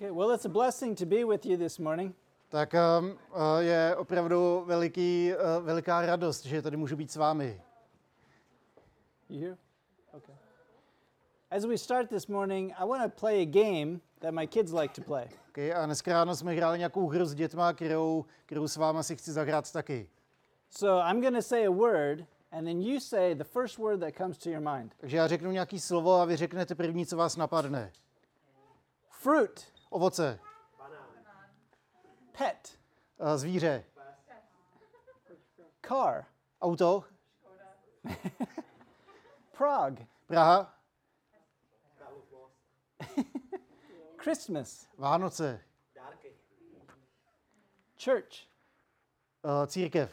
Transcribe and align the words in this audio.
Okay, 0.00 0.10
well, 0.10 0.30
it's 0.30 0.46
a 0.46 0.48
blessing 0.48 0.94
to 0.94 1.04
be 1.04 1.24
with 1.24 1.44
you 1.44 1.58
this 1.58 1.78
morning. 1.78 2.14
Tak 2.48 2.74
um, 2.74 3.18
uh, 3.34 3.58
je 3.58 3.96
opravdu 3.96 4.62
veliký, 4.66 5.32
uh, 5.32 5.64
veliká 5.64 6.06
radost, 6.06 6.46
že 6.46 6.62
tady 6.62 6.76
můžu 6.76 6.96
být 6.96 7.10
s 7.10 7.16
vámi. 7.16 7.60
You 9.28 9.40
here? 9.40 9.56
Okay. 10.12 10.34
As 11.50 11.64
we 11.64 11.78
start 11.78 12.08
this 12.08 12.26
morning, 12.26 12.72
I 12.78 12.84
want 12.86 13.14
to 13.14 13.20
play 13.20 13.42
a 13.42 13.44
game 13.44 14.00
that 14.20 14.34
my 14.34 14.46
kids 14.46 14.72
like 14.72 14.94
to 14.94 15.02
play. 15.02 15.28
Okay, 15.48 15.74
a 15.74 15.86
dneska 15.86 16.12
ráno 16.12 16.36
jsme 16.36 16.52
hráli 16.52 16.78
nějakou 16.78 17.08
hru 17.08 17.24
s 17.24 17.34
dětma, 17.34 17.72
kterou, 17.72 18.24
kterou 18.46 18.68
s 18.68 18.76
váma 18.76 19.02
si 19.02 19.16
chci 19.16 19.32
zahrát 19.32 19.72
taky. 19.72 20.08
So 20.70 21.10
I'm 21.10 21.20
going 21.20 21.36
to 21.36 21.42
say 21.42 21.66
a 21.66 21.70
word, 21.70 22.24
and 22.52 22.64
then 22.64 22.82
you 22.82 23.00
say 23.00 23.34
the 23.34 23.44
first 23.44 23.78
word 23.78 24.00
that 24.00 24.14
comes 24.16 24.38
to 24.38 24.50
your 24.50 24.60
mind. 24.74 24.94
Takže 24.96 25.16
já 25.16 25.26
řeknu 25.26 25.50
nějaký 25.50 25.80
slovo 25.80 26.14
a 26.14 26.24
vy 26.24 26.36
řeknete 26.36 26.74
první, 26.74 27.06
co 27.06 27.16
vás 27.16 27.36
napadne. 27.36 27.92
Fruit, 29.10 29.70
Ovoce, 29.90 30.40
pet, 32.32 32.78
uh, 33.18 33.36
zvíře, 33.36 33.84
car, 35.88 36.26
auto, 36.60 37.04
Prague, 39.58 40.06
Praha, 40.26 40.74
Christmas, 44.16 44.88
Vánoce, 44.98 45.60
church, 48.04 48.48
uh, 49.42 49.66
církev, 49.66 50.12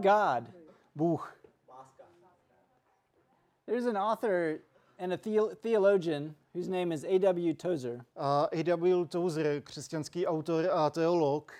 God. 0.00 0.44
Bůh. 0.94 1.34
There's 3.66 3.86
an 3.86 3.96
author 3.96 4.60
and 4.98 5.12
a 5.12 5.16
theo- 5.16 5.54
theologian 5.54 6.34
whose 6.54 6.68
name 6.68 6.92
is 6.94 7.04
A.W. 7.04 7.54
Tozer, 7.54 8.04
A.W. 8.52 9.04
Tozer, 9.06 9.60
křesťanský 9.62 10.26
autor 10.26 10.70
a 10.72 10.90
teolog, 10.90 11.52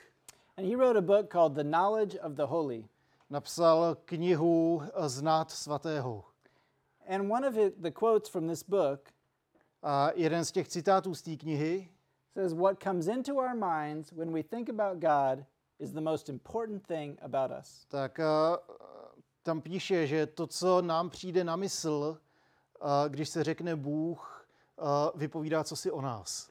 and 0.56 0.66
he 0.66 0.76
wrote 0.76 0.96
a 0.98 1.02
book 1.02 1.30
called 1.32 1.54
The 1.54 1.64
Knowledge 1.64 2.16
of 2.22 2.32
the 2.34 2.46
Holy. 2.46 2.84
napsal 3.30 3.96
knihu 4.04 4.82
Znát 5.06 5.50
svatého. 5.50 6.24
And 7.08 7.30
one 7.30 7.48
of 7.48 7.54
the 7.80 7.90
quotes 7.90 8.28
from 8.30 8.48
this 8.48 8.62
book 8.62 9.08
A 9.82 10.10
jeden 10.14 10.44
z 10.44 10.52
těch 10.52 10.68
citátů 10.68 11.14
z 11.14 11.22
té 11.22 11.36
knihy 11.36 11.88
says, 12.34 12.52
What 12.52 12.82
comes 12.82 13.06
into 13.06 13.34
our 13.36 13.54
minds 13.54 14.12
when 14.12 14.32
we 14.32 14.42
think 14.42 14.68
about 14.68 14.98
God 14.98 15.44
is 15.78 15.92
the 15.92 16.00
most 16.00 16.28
important 16.28 16.86
thing 16.86 17.18
about 17.22 17.50
us. 17.60 17.84
tak 17.88 18.18
uh, 18.18 18.56
tam 19.42 19.60
píše, 19.60 20.06
že 20.06 20.26
to, 20.26 20.46
co 20.46 20.82
nám 20.82 21.10
přijde 21.10 21.44
na 21.44 21.56
mysl, 21.56 22.18
když 23.08 23.28
se 23.28 23.44
řekne 23.44 23.76
Bůh, 23.76 24.46
uh, 24.80 24.86
vypovídá 25.20 25.64
co 25.64 25.76
si 25.76 25.90
o 25.90 26.00
nás. 26.00 26.50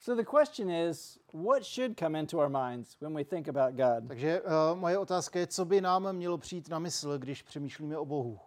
So 0.00 0.22
the 0.22 0.28
question 0.40 0.70
is, 0.70 1.18
what 1.32 1.64
should 1.64 1.98
come 1.98 2.18
into 2.18 2.38
our 2.38 2.48
minds 2.48 2.96
when 3.00 3.14
we 3.14 3.24
think 3.24 3.48
about 3.48 3.74
God? 3.74 4.08
Takže 4.08 4.40
uh, 4.40 4.78
moje 4.78 4.98
otázka 4.98 5.38
je, 5.38 5.46
co 5.46 5.64
by 5.64 5.80
nám 5.80 6.12
mělo 6.12 6.38
přijít 6.38 6.68
na 6.68 6.78
mysl, 6.78 7.18
když 7.18 7.42
přemýšlíme 7.42 7.98
o 7.98 8.04
Bohu. 8.04 8.40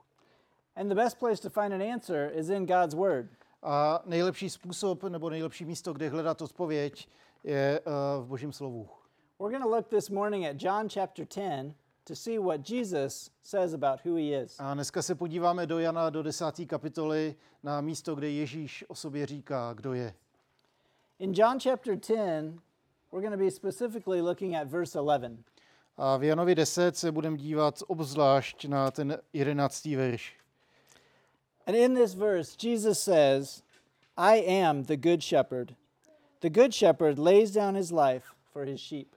And 0.75 0.89
the 0.89 0.95
best 0.95 1.19
place 1.19 1.41
to 1.41 1.49
find 1.49 1.73
an 1.73 1.81
answer 1.93 2.31
is 2.33 2.49
in 2.49 2.65
God's 2.65 2.93
Word. 2.93 3.27
A 3.63 4.01
nejlepší 4.05 4.49
způsob 4.49 5.03
nebo 5.03 5.29
nejlepší 5.29 5.65
místo, 5.65 5.93
kde 5.93 6.09
hledat 6.09 6.41
odpověď, 6.41 7.09
je 7.43 7.79
uh, 7.79 8.23
v 8.23 8.27
Božím 8.27 8.53
slovu. 8.53 8.89
We're 9.39 9.51
going 9.51 9.63
to 9.63 9.75
look 9.75 9.87
this 9.87 10.09
morning 10.09 10.45
at 10.45 10.61
John 10.61 10.89
chapter 10.89 11.25
10 11.35 11.75
to 12.05 12.15
see 12.15 12.39
what 12.39 12.61
Jesus 12.69 13.31
says 13.43 13.73
about 13.73 13.99
who 14.05 14.15
he 14.15 14.43
is. 14.43 14.55
A 14.59 14.73
dneska 14.73 15.01
se 15.01 15.15
podíváme 15.15 15.67
do 15.67 15.79
Jana 15.79 16.09
do 16.09 16.23
10. 16.23 16.45
kapitoly 16.67 17.35
na 17.63 17.81
místo, 17.81 18.15
kde 18.15 18.29
Ježíš 18.29 18.85
o 18.87 18.95
sobě 18.95 19.25
říká, 19.25 19.73
kdo 19.73 19.93
je. 19.93 20.13
In 21.19 21.33
John 21.35 21.59
chapter 21.59 21.95
10, 21.95 22.59
we're 23.11 23.21
going 23.21 23.31
to 23.31 23.43
be 23.45 23.51
specifically 23.51 24.21
looking 24.21 24.55
at 24.55 24.67
verse 24.67 24.99
11. 24.99 25.43
A 25.97 26.17
v 26.17 26.23
Janovi 26.23 26.55
10 26.55 26.97
se 26.97 27.11
budeme 27.11 27.37
dívat 27.37 27.83
obzvlášť 27.87 28.65
na 28.65 28.91
ten 28.91 29.17
11. 29.33 29.85
verš. 29.85 30.33
And 31.67 31.75
in 31.75 31.95
this 31.95 32.13
verse, 32.13 32.55
Jesus 32.57 32.99
says, 32.99 33.63
I 34.17 34.61
am 34.63 34.83
the 34.83 34.97
good 34.97 35.23
shepherd. 35.23 35.75
The 36.39 36.49
good 36.49 36.73
shepherd 36.73 37.19
lays 37.19 37.51
down 37.51 37.75
his 37.75 37.91
life 37.91 38.25
for 38.53 38.65
his 38.65 38.79
sheep. 38.81 39.07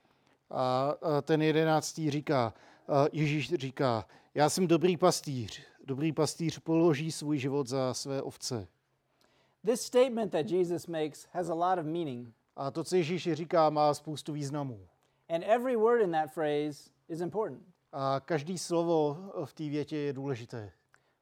A 0.51 0.95
ten 1.21 1.41
11. 1.41 2.09
říká, 2.09 2.53
Ježíš 3.11 3.53
říká, 3.53 4.05
já 4.33 4.49
jsem 4.49 4.67
dobrý 4.67 4.97
pastýř. 4.97 5.61
Dobrý 5.85 6.13
pastýř 6.13 6.59
položí 6.59 7.11
svůj 7.11 7.37
život 7.37 7.67
za 7.67 7.93
své 7.93 8.21
ovce. 8.21 8.67
This 9.65 9.81
statement 9.81 10.31
that 10.31 10.49
Jesus 10.49 10.87
makes 10.87 11.27
has 11.31 11.49
a 11.49 11.53
lot 11.53 11.79
of 11.79 11.85
meaning, 11.85 12.33
A 12.55 12.71
to, 12.71 12.83
co 12.83 12.95
Ježíš 12.95 13.33
říká, 13.33 13.69
má 13.69 13.93
spoustu 13.93 14.33
významů. 14.33 14.87
and 15.29 15.43
every 15.43 15.75
word 15.75 16.01
in 16.01 16.11
that 16.11 16.33
phrase 16.33 16.89
is 17.09 17.21
important. 17.21 17.63
A 17.91 18.19
každý 18.19 18.57
slovo 18.57 19.17
v 19.45 19.53
té 19.53 19.63
větě 19.63 19.97
je 19.97 20.13
důležité. 20.13 20.71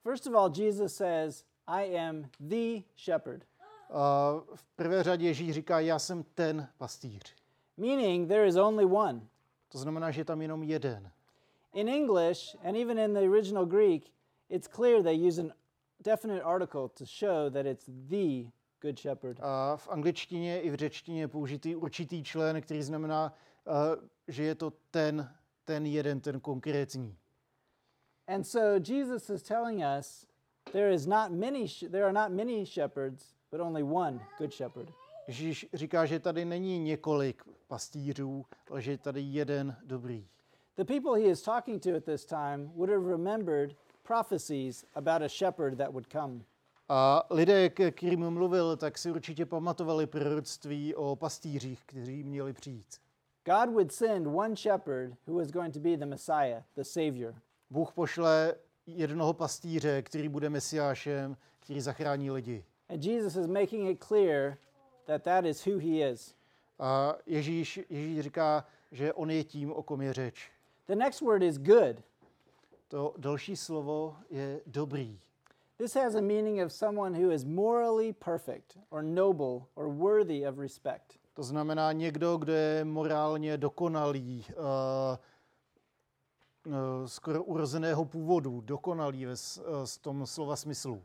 First 0.04 0.28
of 0.28 0.36
all, 0.36 0.52
Jesus 0.58 0.96
says, 0.96 1.44
I 1.68 1.98
am 2.00 2.30
the 2.40 2.82
shepherd, 2.98 3.44
A 3.90 4.32
v 4.56 4.64
prvé 4.76 5.04
řadě 5.04 5.26
Ježíš 5.28 5.54
říká, 5.54 5.80
já 5.80 6.00
jsem 6.00 6.24
ten 6.24 6.68
pastýř. 6.78 7.36
meaning 7.78 8.28
there 8.28 8.48
is 8.48 8.56
only 8.56 8.86
one. 8.86 9.22
To 9.70 9.78
znamená, 9.78 10.12
že 10.12 10.22
je 10.22 10.26
tam 10.26 10.42
jenom 10.42 10.64
jeden. 10.64 11.12
In 11.78 11.88
English, 11.88 12.56
and 12.64 12.76
even 12.76 12.98
in 12.98 13.14
the 13.14 13.20
original 13.20 13.64
Greek, 13.64 14.12
it's 14.50 14.68
clear 14.68 15.04
they 15.04 15.14
use 15.14 15.38
an 15.38 15.54
definite 16.02 16.42
article 16.44 16.90
to 16.90 17.06
show 17.06 17.50
that 17.50 17.68
it's 17.68 17.86
the 18.10 18.48
good 18.82 19.00
shepherd. 19.00 19.40
A 19.42 19.78
v 19.78 19.90
angličtině 19.90 20.62
i 20.62 20.70
v 20.70 20.76
řečtině 20.76 21.22
je 21.22 21.28
použitý 21.28 21.76
určitý 21.76 22.24
člen, 22.24 22.62
který 22.62 22.84
znamená, 22.84 23.34
uh, 23.68 23.74
že 24.28 24.44
je 24.44 24.56
to 24.56 24.74
ten, 24.92 25.30
ten 25.66 25.86
jeden, 25.86 26.20
ten 26.20 26.40
konkrétní. 26.40 27.18
And 28.28 28.44
so 28.44 28.80
Jesus 28.94 29.30
is 29.30 29.44
telling 29.44 29.84
us 30.00 30.26
there 30.72 30.94
is 30.94 31.06
not 31.06 31.32
many 31.32 31.68
there 31.92 32.04
are 32.04 32.14
not 32.14 32.32
many 32.32 32.66
shepherds, 32.66 33.36
but 33.52 33.62
only 33.62 33.84
one 33.84 34.20
good 34.38 34.54
shepherd. 34.54 34.94
Ježíš 35.28 35.70
říká, 35.74 36.06
že 36.06 36.20
tady 36.20 36.46
není 36.46 36.80
několik 36.80 37.44
pastýřů, 37.68 38.46
ale 38.70 38.82
že 38.82 38.92
je 38.92 38.98
tady 38.98 39.22
jeden 39.22 39.76
dobrý. 39.84 40.28
The 40.78 40.86
people 40.86 41.16
he 41.16 41.26
is 41.26 41.42
talking 41.42 41.80
to 41.80 41.96
at 41.96 42.06
this 42.06 42.26
time 42.26 42.72
would 42.76 42.90
have 42.90 43.04
remembered 43.04 43.76
prophecies 44.04 44.86
about 44.96 45.22
a 45.22 45.30
shepherd 45.30 45.78
that 45.78 45.92
would 45.92 46.08
come. 46.08 46.44
A 46.90 47.24
lidé, 47.30 47.70
k 47.70 47.92
kterým 47.92 48.30
mluvil, 48.30 48.78
tak 48.78 48.98
si 48.98 49.12
určitě 49.12 49.46
pamatovali 49.46 50.08
proroctví 50.08 50.96
o 50.96 51.16
pastýřích, 51.16 51.86
kteří 51.86 52.24
měli 52.24 52.54
přijít. 52.54 52.88
God 53.46 53.70
would 53.70 53.92
send 53.92 54.28
one 54.28 54.56
shepherd 54.56 55.14
who 55.28 55.36
was 55.36 55.52
going 55.52 55.74
to 55.74 55.80
be 55.80 55.98
the 55.98 56.06
Messiah, 56.06 56.64
the 56.76 56.84
Savior. 56.84 57.36
Bůh 57.70 57.94
pošle 57.94 58.56
jednoho 58.86 59.34
pastýře, 59.34 60.02
který 60.02 60.30
bude 60.30 60.50
mesiášem, 60.50 61.38
který 61.60 61.82
zachrání 61.82 62.32
lidi. 62.32 62.66
And 62.90 63.06
Jesus 63.06 63.36
is 63.36 63.48
making 63.48 63.90
it 63.90 64.04
clear 64.04 64.58
that 65.06 65.24
that 65.24 65.46
is 65.46 65.68
who 65.68 65.78
he 65.80 66.12
is. 66.12 66.36
A 66.80 67.16
Ježíš, 67.26 67.80
Ježíš 67.90 68.20
říká, 68.20 68.66
že 68.92 69.14
on 69.14 69.32
je 69.32 69.44
tím, 69.44 69.72
o 69.72 69.84
kom 69.84 70.02
je 70.02 70.14
řeč. 70.14 70.52
The 70.88 70.96
next 70.96 71.22
word 71.22 71.44
is 71.44 71.58
good. 71.58 72.04
To 72.88 73.14
další 73.18 73.56
slovo 73.56 74.16
je 74.30 74.62
dobrý. 74.66 75.20
This 75.78 75.94
has 75.94 76.16
a 76.16 76.22
meaning 76.22 76.62
of 76.62 76.72
someone 76.72 77.14
who 77.14 77.32
is 77.32 77.46
morally 77.46 78.14
perfect 78.14 78.78
or 78.90 79.04
noble 79.04 79.68
or 79.76 79.90
worthy 79.90 80.48
of 80.48 80.58
respect. 80.58 81.20
To 81.34 81.44
znamená 81.44 81.92
někdo, 81.92 82.38
kdo 82.38 82.54
je 82.54 82.86
morálně 82.86 83.58
dokonalý, 83.58 84.46
uh, 84.50 84.56
uh, 86.66 86.74
skoro 87.06 87.44
urozeného 87.44 88.06
původu, 88.06 88.62
dokonalý 88.62 89.26
ve 89.26 89.32
uh, 89.34 89.66
tom 90.02 90.26
slova 90.26 90.56
smyslu. 90.56 91.04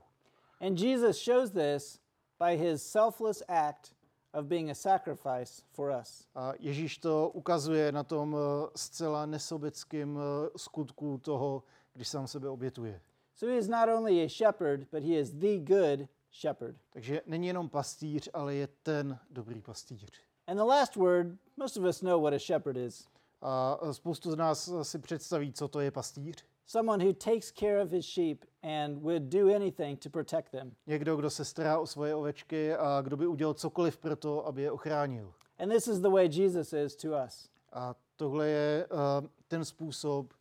And 0.60 0.80
Jesus 0.80 1.16
shows 1.16 1.50
this 1.50 2.00
by 2.40 2.56
his 2.56 2.82
selfless 2.82 3.42
act 3.48 3.92
of 4.34 4.46
being 4.46 4.70
a 4.70 4.74
sacrifice 4.74 5.62
for 5.72 5.90
us. 6.00 6.28
A 6.34 6.52
Ježíš 6.58 6.98
to 6.98 7.30
ukazuje 7.34 7.92
na 7.92 8.04
tom 8.04 8.34
uh, 8.34 8.40
zcela 8.76 9.26
nesobeckém 9.26 10.16
uh, 10.16 10.22
skutku 10.56 11.18
toho, 11.18 11.62
když 11.92 12.08
sám 12.08 12.26
sebe 12.26 12.48
obětuje. 12.48 13.00
So 13.34 13.52
he 13.52 13.58
is 13.58 13.68
not 13.68 13.88
only 13.88 14.24
a 14.24 14.28
shepherd, 14.28 14.80
but 14.92 15.02
he 15.02 15.14
is 15.14 15.30
the 15.30 15.58
good 15.58 16.08
shepherd. 16.30 16.76
Takže 16.90 17.20
není 17.26 17.46
jenom 17.46 17.68
pastýř, 17.68 18.28
ale 18.32 18.54
je 18.54 18.68
ten 18.82 19.18
dobrý 19.30 19.60
pastýř. 19.60 20.06
And 20.46 20.56
the 20.56 20.62
last 20.62 20.96
word, 20.96 21.26
most 21.56 21.76
of 21.76 21.84
us 21.84 22.02
know 22.02 22.22
what 22.22 22.34
a 22.34 22.38
shepherd 22.38 22.76
is 22.76 23.06
A 23.42 23.78
spoustu 23.92 24.30
z 24.30 24.36
nás 24.36 24.70
si 24.82 24.98
představí, 24.98 25.52
co 25.52 25.68
to 25.68 25.80
je 25.80 25.90
pastýř. 25.90 26.44
Someone 26.66 27.04
who 27.04 27.12
takes 27.12 27.50
care 27.50 27.82
of 27.82 27.90
his 27.90 28.04
sheep 28.04 28.44
and 28.62 29.02
would 29.02 29.22
do 29.22 29.48
anything 29.48 29.98
to 29.98 30.10
protect 30.10 30.50
them. 30.50 30.72
Někdo, 30.86 31.16
kdo 31.16 31.30
se 31.30 31.44
stará 31.44 31.78
o 31.78 31.86
svoje 31.86 32.14
ovečky 32.14 32.74
a 32.74 33.00
kdo 33.00 33.16
by 33.16 33.26
udělal 33.26 33.54
cokoliv 33.54 33.96
pro 33.96 34.16
to, 34.16 34.46
aby 34.46 34.62
je 34.62 34.70
ochránil. 34.70 35.32
And 35.58 35.70
this 35.70 35.86
is 35.86 36.00
the 36.00 36.10
way 36.10 36.28
Jesus 36.32 36.72
is 36.72 36.96
to 36.96 37.08
us. 37.26 37.48
A 37.72 37.94
tohle 38.16 38.48
je 38.48 38.86
uh, 38.86 39.28
ten 39.48 39.64
způsob, 39.64 40.32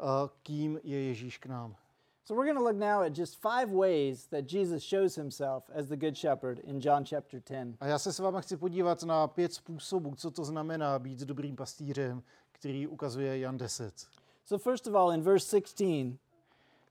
uh, 0.00 0.06
kým 0.42 0.80
je 0.82 1.02
Ježíš 1.02 1.38
k 1.38 1.46
nám. 1.46 1.76
So 2.24 2.40
we're 2.40 2.46
going 2.46 2.58
to 2.58 2.64
look 2.64 2.76
now 2.76 3.02
at 3.02 3.18
just 3.18 3.42
five 3.42 3.72
ways 3.72 4.26
that 4.26 4.52
Jesus 4.52 4.84
shows 4.84 5.16
himself 5.16 5.70
as 5.74 5.86
the 5.88 5.96
Good 5.96 6.16
Shepherd 6.16 6.58
in 6.58 6.80
John 6.80 7.04
chapter 7.04 7.40
10. 7.40 7.76
A 7.80 7.86
já 7.86 7.98
se 7.98 8.12
s 8.12 8.18
váma 8.18 8.40
chci 8.40 8.56
podívat 8.56 9.02
na 9.02 9.28
pět 9.28 9.54
způsobů, 9.54 10.14
co 10.14 10.30
to 10.30 10.44
znamená 10.44 10.98
být 10.98 11.20
dobrým 11.20 11.56
pastýřem, 11.56 12.22
který 12.52 12.86
ukazuje 12.86 13.38
Jan 13.38 13.58
10. 13.58 13.94
So, 14.44 14.58
first 14.58 14.86
of 14.86 14.94
all, 14.94 15.10
in 15.10 15.22
verse 15.22 15.46
16, 15.46 16.18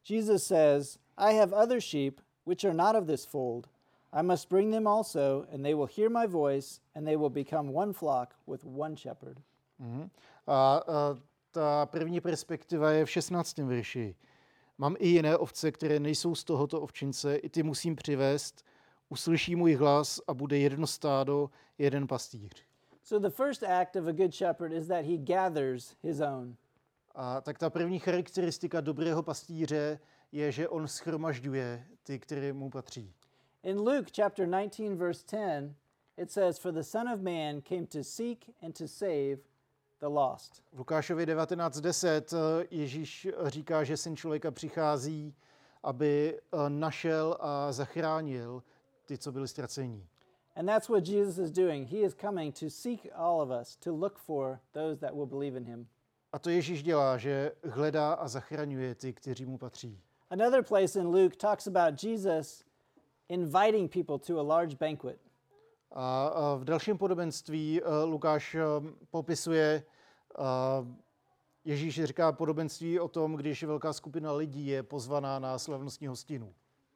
Jesus 0.04 0.44
says, 0.44 0.98
I 1.18 1.34
have 1.34 1.54
other 1.54 1.80
sheep 1.82 2.22
which 2.44 2.66
are 2.66 2.74
not 2.74 2.96
of 2.96 3.08
this 3.08 3.26
fold. 3.26 3.68
I 4.14 4.22
must 4.22 4.50
bring 4.50 4.72
them 4.72 4.88
also, 4.88 5.46
and 5.52 5.64
they 5.64 5.74
will 5.74 5.86
hear 5.86 6.10
my 6.10 6.26
voice, 6.26 6.80
and 6.96 7.08
they 7.08 7.16
will 7.16 7.30
become 7.30 7.72
one 7.72 7.94
flock 7.94 8.36
with 8.46 8.66
one 8.66 8.96
shepherd. 8.96 9.38
Mhm. 9.80 10.10
A, 10.48 10.82
a 10.88 11.18
ta 11.52 11.86
první 11.86 12.22
perspektiva 12.22 12.92
je 12.92 13.06
v 13.06 13.10
16. 13.10 13.58
verši. 13.58 14.16
Mám 14.78 14.96
i 15.00 15.08
jiné 15.08 15.38
ovce, 15.38 15.72
které 15.72 16.00
nejsou 16.00 16.36
z 16.36 16.44
tohoto 16.44 16.82
ovčince, 16.82 17.36
i 17.36 17.50
ty 17.50 17.64
musím 17.64 17.96
přivést, 17.96 18.66
uslyší 19.10 19.56
můj 19.56 19.74
hlas 19.76 20.22
a 20.28 20.34
bude 20.34 20.58
jedno 20.58 20.88
stádo, 20.88 21.50
jeden 21.78 22.08
pastýř. 22.08 22.66
So, 23.04 23.30
the 23.30 23.36
first 23.36 23.64
act 23.64 23.96
of 23.96 24.08
a 24.08 24.12
good 24.12 24.34
shepherd 24.34 24.74
is 24.74 24.88
that 24.88 25.06
he 25.06 25.18
gathers 25.18 25.96
his 26.04 26.22
own. 26.22 26.56
A 27.16 27.42
tak 27.42 27.58
ta 27.58 27.70
první 27.70 28.00
charakteristika 28.00 28.82
dobrého 28.82 29.24
pastýře 29.24 30.00
je, 30.32 30.52
že 30.52 30.70
on 30.70 30.88
schromažďuje 30.88 31.86
ty, 32.04 32.20
které 32.20 32.54
mu 32.54 32.70
patří. 32.70 33.14
In 33.64 33.78
Luke 33.78 34.12
chapter 34.16 34.48
19, 34.48 34.98
verse 34.98 35.24
10, 35.32 35.76
it 36.18 36.32
says, 36.32 36.60
For 36.60 36.72
the 36.72 36.82
Son 36.82 37.10
of 37.10 37.22
Man 37.22 37.62
came 37.62 37.86
to 37.86 38.04
seek 38.04 38.50
and 38.62 38.78
to 38.78 38.88
save 38.88 39.38
the 40.00 40.08
lost. 40.08 40.64
V 40.74 40.80
Lukášovi 40.80 41.26
19.10 41.26 42.62
eh, 42.62 42.68
Ježíš 42.72 43.28
říká, 43.46 43.84
že 43.84 43.98
syn 43.98 44.16
člověka 44.16 44.52
přichází, 44.52 45.36
aby 45.84 46.40
eh, 46.40 46.70
našel 46.70 47.38
a 47.40 47.72
zachránil 47.72 48.64
ty, 49.06 49.18
co 49.18 49.32
byli 49.32 49.48
ztracení. 49.48 50.08
And 50.56 50.66
that's 50.66 50.90
what 50.90 51.08
Jesus 51.08 51.38
is 51.38 51.52
doing. 51.52 51.90
He 51.90 52.00
is 52.00 52.14
coming 52.14 52.60
to 52.60 52.70
seek 52.70 53.08
all 53.16 53.42
of 53.42 53.50
us, 53.62 53.78
to 53.78 53.96
look 53.96 54.18
for 54.18 54.60
those 54.74 55.00
that 55.00 55.16
will 55.16 55.26
believe 55.26 55.58
in 55.58 55.66
him. 55.66 55.88
A 56.34 56.40
to 56.40 56.50
Ježíš 56.50 56.84
dělá, 56.84 57.18
že 57.18 57.52
hledá 57.64 58.14
a 58.14 58.28
zachraňuje 58.28 58.96
ty, 58.96 59.14
kteří 59.14 59.46
mu 59.46 59.58
patří. 59.58 60.00
Another 60.30 60.64
place 60.64 61.00
in 61.00 61.08
Luke 61.08 61.36
talks 61.36 61.68
about 61.68 62.04
Jesus 62.04 62.64
inviting 63.30 63.92
people 63.92 64.20
to 64.20 64.40
a 64.40 64.44
large 64.44 64.76
banquet. 64.76 65.20
A 65.92 66.28
a 66.28 66.56
v 66.56 66.64
dalším 66.64 66.98
podobenství 66.98 67.82
eh, 67.82 68.04
Lukáš 68.04 68.56
eh, 68.56 68.62
popisuje, 69.10 69.84
eh, 70.40 70.44
Ježíš 71.66 72.04
říká 72.04 72.32
podobenství 72.32 73.00
o 73.00 73.08
tom, 73.08 73.36
když 73.36 73.64
velká 73.64 73.94
skupina 73.94 74.32
lidí 74.32 74.68
je 74.68 74.84
pozvaná 74.84 75.40
na 75.40 75.60
slavnostní 75.60 76.08
hostinu. 76.08 76.54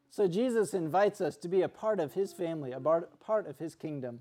So 0.10 0.40
Jesus 0.40 0.74
invites 0.74 1.22
us 1.22 1.38
to 1.38 1.48
be 1.48 1.64
a 1.64 1.68
part 1.68 2.00
of 2.00 2.16
his 2.16 2.34
family, 2.34 2.74
a 2.74 2.80
part 3.26 3.48
of 3.48 3.60
his 3.60 3.76
kingdom. 3.76 4.20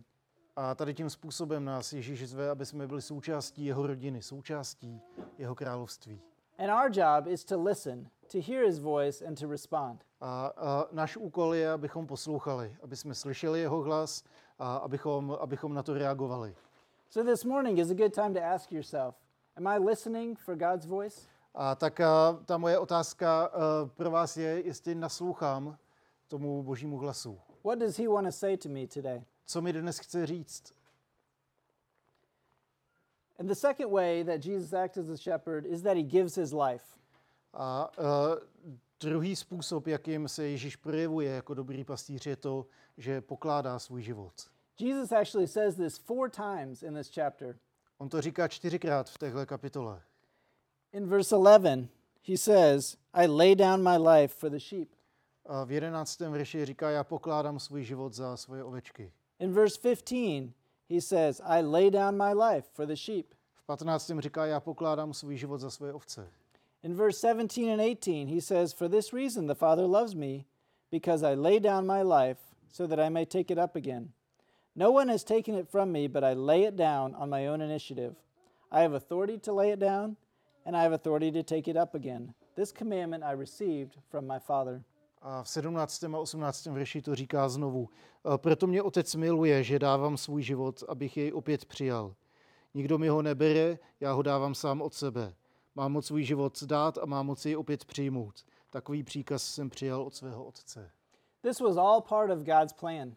A 0.57 0.75
tady 0.75 0.95
tím 0.95 1.11
způsobem 1.11 1.65
nás 1.65 1.93
Ježíš 1.93 2.29
zve, 2.29 2.51
aby 2.51 2.67
jsme 2.67 2.87
byli 2.87 3.03
součástí 3.03 3.65
jeho 3.65 3.87
rodiny, 3.87 4.23
součástí 4.23 5.01
jeho 5.39 5.55
království. 5.55 6.21
And 6.59 6.71
our 6.71 6.91
job 6.99 7.27
is 7.27 7.45
to 7.45 7.63
listen, 7.63 8.09
to 8.33 8.39
hear 8.41 8.67
his 8.67 8.79
voice 8.79 9.27
and 9.27 9.41
to 9.41 9.47
respond. 9.47 10.05
A, 10.21 10.47
a 10.57 10.87
náš 10.93 11.17
úkol 11.17 11.55
je, 11.55 11.71
abychom 11.71 12.07
poslouchali, 12.07 12.77
aby 12.83 12.97
jsme 12.97 13.15
slyšeli 13.15 13.61
jeho 13.61 13.83
hlas 13.83 14.25
a 14.59 14.77
abychom, 14.77 15.37
abychom 15.41 15.75
na 15.75 15.83
to 15.83 15.95
reagovali. 15.95 16.55
So 17.11 17.31
this 17.31 17.45
morning 17.45 17.79
is 17.79 17.91
a 17.91 17.95
good 17.95 18.15
time 18.15 18.35
to 18.35 18.41
ask 18.41 18.73
yourself, 18.73 19.15
am 19.57 19.67
I 19.67 19.79
listening 19.79 20.39
for 20.39 20.57
God's 20.57 20.87
voice? 20.87 21.29
A 21.55 21.75
tak 21.75 22.01
a, 22.01 22.39
ta 22.45 22.59
moje 22.59 22.79
otázka 22.79 23.45
a, 23.45 23.51
pro 23.97 24.11
vás 24.11 24.37
je, 24.37 24.67
jestli 24.67 24.95
naslouchám 24.95 25.77
tomu 26.29 26.63
božímu 26.63 26.99
hlasu. 26.99 27.39
What 27.65 27.79
does 27.79 27.99
he 27.99 28.09
want 28.09 28.27
to 28.27 28.33
say 28.33 28.57
to 28.57 28.69
me 28.69 28.87
today? 28.87 29.23
Co 29.47 29.63
mi 29.63 29.73
dnes 29.73 29.99
chce 29.99 30.27
říct? 30.27 30.75
And 33.39 33.49
the 33.49 33.55
second 33.55 33.91
way 33.91 34.25
that 34.25 34.45
Jesus 34.45 34.73
acts 34.73 34.97
as 34.97 35.09
a 35.09 35.17
shepherd 35.17 35.67
is 35.67 35.83
that 35.83 35.97
he 35.97 36.03
gives 36.03 36.37
his 36.37 36.53
life. 36.53 36.85
A 37.53 37.91
uh, 37.99 38.05
druhý 39.01 39.37
způsob, 39.37 39.87
jakým 39.87 40.29
se 40.29 40.49
Ježíš 40.49 40.77
projevuje 40.77 41.31
jako 41.31 41.55
dobrý 41.55 41.85
pastýř, 41.85 42.27
je 42.27 42.37
to, 42.37 42.67
že 42.97 43.21
pokládá 43.21 43.79
svůj 43.79 44.03
život. 44.03 44.33
Jesus 44.79 45.13
actually 45.13 45.49
says 45.49 45.75
this 45.75 45.99
four 45.99 46.31
times 46.31 46.83
in 46.83 46.95
this 46.95 47.11
chapter. 47.15 47.59
On 47.99 48.09
to 48.09 48.21
říká 48.21 48.49
čtyřikrát 48.49 49.11
v 49.11 49.19
téhle 49.19 49.47
kapitole. 49.47 50.03
In 50.93 51.07
verse 51.07 51.37
11, 51.37 51.89
he 52.29 52.39
says, 52.39 52.97
I 53.13 53.27
lay 53.27 53.55
down 53.55 53.83
my 53.83 54.09
life 54.09 54.35
for 54.35 54.51
the 54.51 54.59
sheep. 54.59 54.89
A 55.47 55.65
v 55.65 55.71
jedenáctém 55.71 56.33
verši 56.33 56.65
říká, 56.65 56.91
já 56.91 57.05
pokládám 57.05 57.61
svůj 57.61 57.85
život 57.85 58.13
za 58.13 58.37
svoje 58.37 58.65
ovečky. 58.65 59.13
In 59.45 59.53
verse 59.53 59.77
15, 59.77 60.55
he 60.89 61.01
says, 61.01 61.39
I 61.45 61.61
lay 61.61 61.91
down 61.91 62.17
my 62.17 62.33
life 62.33 62.65
for 62.73 62.87
the 62.87 62.97
sheep. 62.97 63.35
V 63.55 63.67
patnáctém 63.67 64.21
říká, 64.21 64.47
já 64.47 64.61
pokládám 64.61 65.15
svůj 65.15 65.37
život 65.37 65.59
za 65.59 65.71
svoje 65.71 65.93
ovce. 65.93 66.29
In 66.83 66.95
verse 66.95 67.19
17 67.19 67.73
and 67.73 67.81
18, 67.81 68.29
he 68.35 68.41
says, 68.41 68.73
For 68.73 68.89
this 68.89 69.13
reason 69.13 69.47
the 69.47 69.55
Father 69.55 69.87
loves 69.87 70.15
me, 70.15 70.45
because 70.91 71.33
I 71.33 71.35
lay 71.35 71.61
down 71.61 71.87
my 71.87 72.03
life 72.03 72.41
so 72.73 72.97
that 72.97 73.07
I 73.07 73.11
may 73.11 73.27
take 73.27 73.53
it 73.53 73.59
up 73.59 73.77
again. 73.77 74.13
No 74.77 74.91
one 74.91 75.13
has 75.13 75.25
taken 75.25 75.55
it 75.55 75.69
from 75.69 75.93
me, 75.93 76.09
but 76.09 76.25
I 76.25 76.33
lay 76.33 76.65
it 76.65 76.77
down 76.77 77.15
on 77.15 77.29
my 77.29 77.47
own 77.47 77.61
initiative. 77.61 78.15
I 78.73 78.81
have 78.81 78.97
authority 78.97 79.39
to 79.39 79.53
lay 79.53 79.73
it 79.73 79.79
down, 79.79 80.17
and 80.65 80.75
I 80.75 80.83
have 80.83 80.95
authority 80.95 81.31
to 81.33 81.43
take 81.43 81.69
it 81.69 81.77
up 81.77 81.95
again. 81.95 82.35
This 82.57 82.73
commandment 82.73 83.25
I 83.25 83.33
received 83.33 83.97
from 84.11 84.27
my 84.27 84.39
Father. 84.39 84.85
A 85.27 85.43
v 85.43 85.49
17. 85.49 86.05
a 86.05 86.19
18. 86.19 86.67
verši 86.67 87.03
to 87.03 87.15
říká 87.15 87.49
znovu. 87.49 87.89
"A 88.25 88.39
Proto 88.39 88.67
mě 88.67 88.83
otec 88.83 89.15
miluje, 89.15 89.65
že 89.65 89.79
dávám 89.79 90.17
svůj 90.17 90.43
život, 90.43 90.83
abych 90.89 91.17
jej 91.17 91.33
opět 91.33 91.65
přijal. 91.65 92.15
Nikdo 92.75 92.99
mi 92.99 93.09
ho 93.09 93.23
nebere, 93.23 93.79
já 94.01 94.13
ho 94.13 94.23
dávám 94.23 94.55
sám 94.55 94.83
od 94.83 94.95
sebe. 94.95 95.35
Mám 95.75 95.93
moc 95.93 96.07
svůj 96.07 96.25
život 96.25 96.63
dát 96.63 96.99
a 96.99 97.07
mám 97.07 97.27
moc 97.27 97.47
jej 97.47 97.57
opět 97.57 97.85
přijmout. 97.85 98.45
Takový 98.71 99.03
příkaz 99.03 99.43
jsem 99.43 99.71
přijal 99.71 100.03
od 100.03 100.15
svého 100.15 100.45
otce. 100.45 100.91
This 101.43 101.61
was 101.61 101.77
all 101.77 102.01
part 102.01 102.31
of 102.31 102.39
God's 102.39 102.73
plan. 102.73 103.17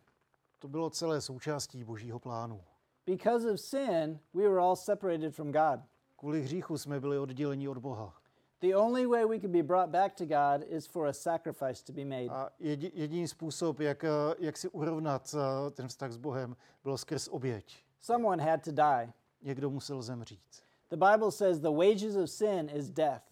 To 0.59 0.67
bylo 0.67 0.89
celé 0.89 1.21
součástí 1.21 1.83
božího 1.83 2.19
plánu. 2.19 2.63
Because 3.05 3.51
of 3.51 3.59
sin, 3.59 4.19
we 4.33 4.43
were 4.49 4.59
all 4.59 4.75
separated 4.75 5.35
from 5.35 5.51
God. 5.51 5.79
Kvůli 6.17 6.41
hříchu 6.41 6.77
jsme 6.77 6.99
byli 6.99 7.19
odděleni 7.19 7.67
od 7.69 7.77
Boha. 7.77 8.13
The 8.59 8.75
only 8.75 9.05
way 9.05 9.25
we 9.25 9.39
could 9.39 9.51
be 9.51 9.61
brought 9.63 9.89
back 9.91 10.15
to 10.15 10.25
God 10.25 10.63
is 10.69 10.87
for 10.87 11.07
a 11.07 11.13
sacrifice 11.13 11.83
to 11.83 11.93
be 11.93 12.05
made. 12.05 12.29
A 12.29 12.49
jedi- 12.59 12.91
jediný 12.93 13.27
způsob, 13.27 13.79
jak, 13.79 14.03
eh, 14.03 14.09
jak 14.39 14.57
si 14.57 14.69
urovnat 14.69 15.35
eh, 15.35 15.71
ten 15.71 15.87
vztah 15.87 16.11
s 16.11 16.17
Bohem, 16.17 16.55
bylo 16.83 16.97
skrz 16.97 17.27
oběť. 17.27 17.77
Someone 17.99 18.43
had 18.43 18.63
to 18.63 18.71
die. 18.71 19.13
Někdo 19.41 19.69
musel 19.69 20.01
zemřít. 20.01 20.63
The 20.89 20.97
Bible 20.97 21.31
says 21.31 21.59
the 21.59 21.71
wages 21.71 22.15
of 22.15 22.29
sin 22.29 22.69
is 22.73 22.89
death. 22.89 23.23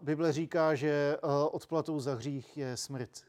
Bible 0.00 0.32
říká, 0.32 0.74
že 0.74 1.16
eh, 1.16 1.26
odplatou 1.50 2.00
za 2.00 2.14
hřích 2.14 2.56
je 2.56 2.76
smrt. 2.76 3.24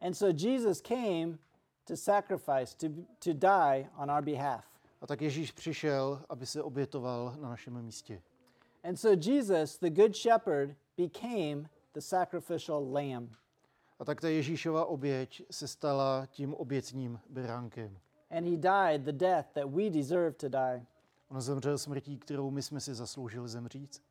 And 0.00 0.14
so 0.14 0.46
Jesus 0.46 0.80
came 0.80 1.38
to 1.84 1.96
sacrifice, 1.96 2.76
to, 2.76 2.86
to 3.18 3.32
die 3.32 3.90
on 3.96 4.10
our 4.10 4.22
behalf. 4.22 4.64
A 5.00 5.06
tak 5.06 5.20
Ježíš 5.22 5.52
přišel, 5.52 6.22
aby 6.28 6.46
se 6.46 6.62
obětoval 6.62 7.34
na 7.40 7.48
našem 7.48 7.82
místě. 7.82 8.22
And 8.84 8.96
so 8.96 9.14
Jesus, 9.14 9.78
the 9.78 9.90
Good 9.90 10.16
Shepherd, 10.16 10.76
became 10.96 11.68
the 11.92 12.00
sacrificial 12.00 12.92
lamb. 12.92 13.30
A 13.98 14.04
tak 14.04 14.20
ta 14.20 14.28
Ježíšova 14.28 14.84
oběť 14.84 15.42
se 15.50 15.68
stala 15.68 16.26
tím 16.26 16.54
obětním 16.54 17.20
beránkem. 17.28 17.98
And 18.30 18.44
he 18.44 18.56
died 18.56 19.02
the 19.02 19.12
death 19.12 19.52
that 19.52 19.70
we 19.70 19.90
deserve 19.90 20.32
to 20.32 20.48
die. 20.48 20.86
On 21.28 21.40
zemřel 21.40 21.78
smrtí, 21.78 22.18
kterou 22.18 22.50
my 22.50 22.62
jsme 22.62 22.80
si 22.80 22.94
zasloužili 22.94 23.48
zemřít. 23.48 24.02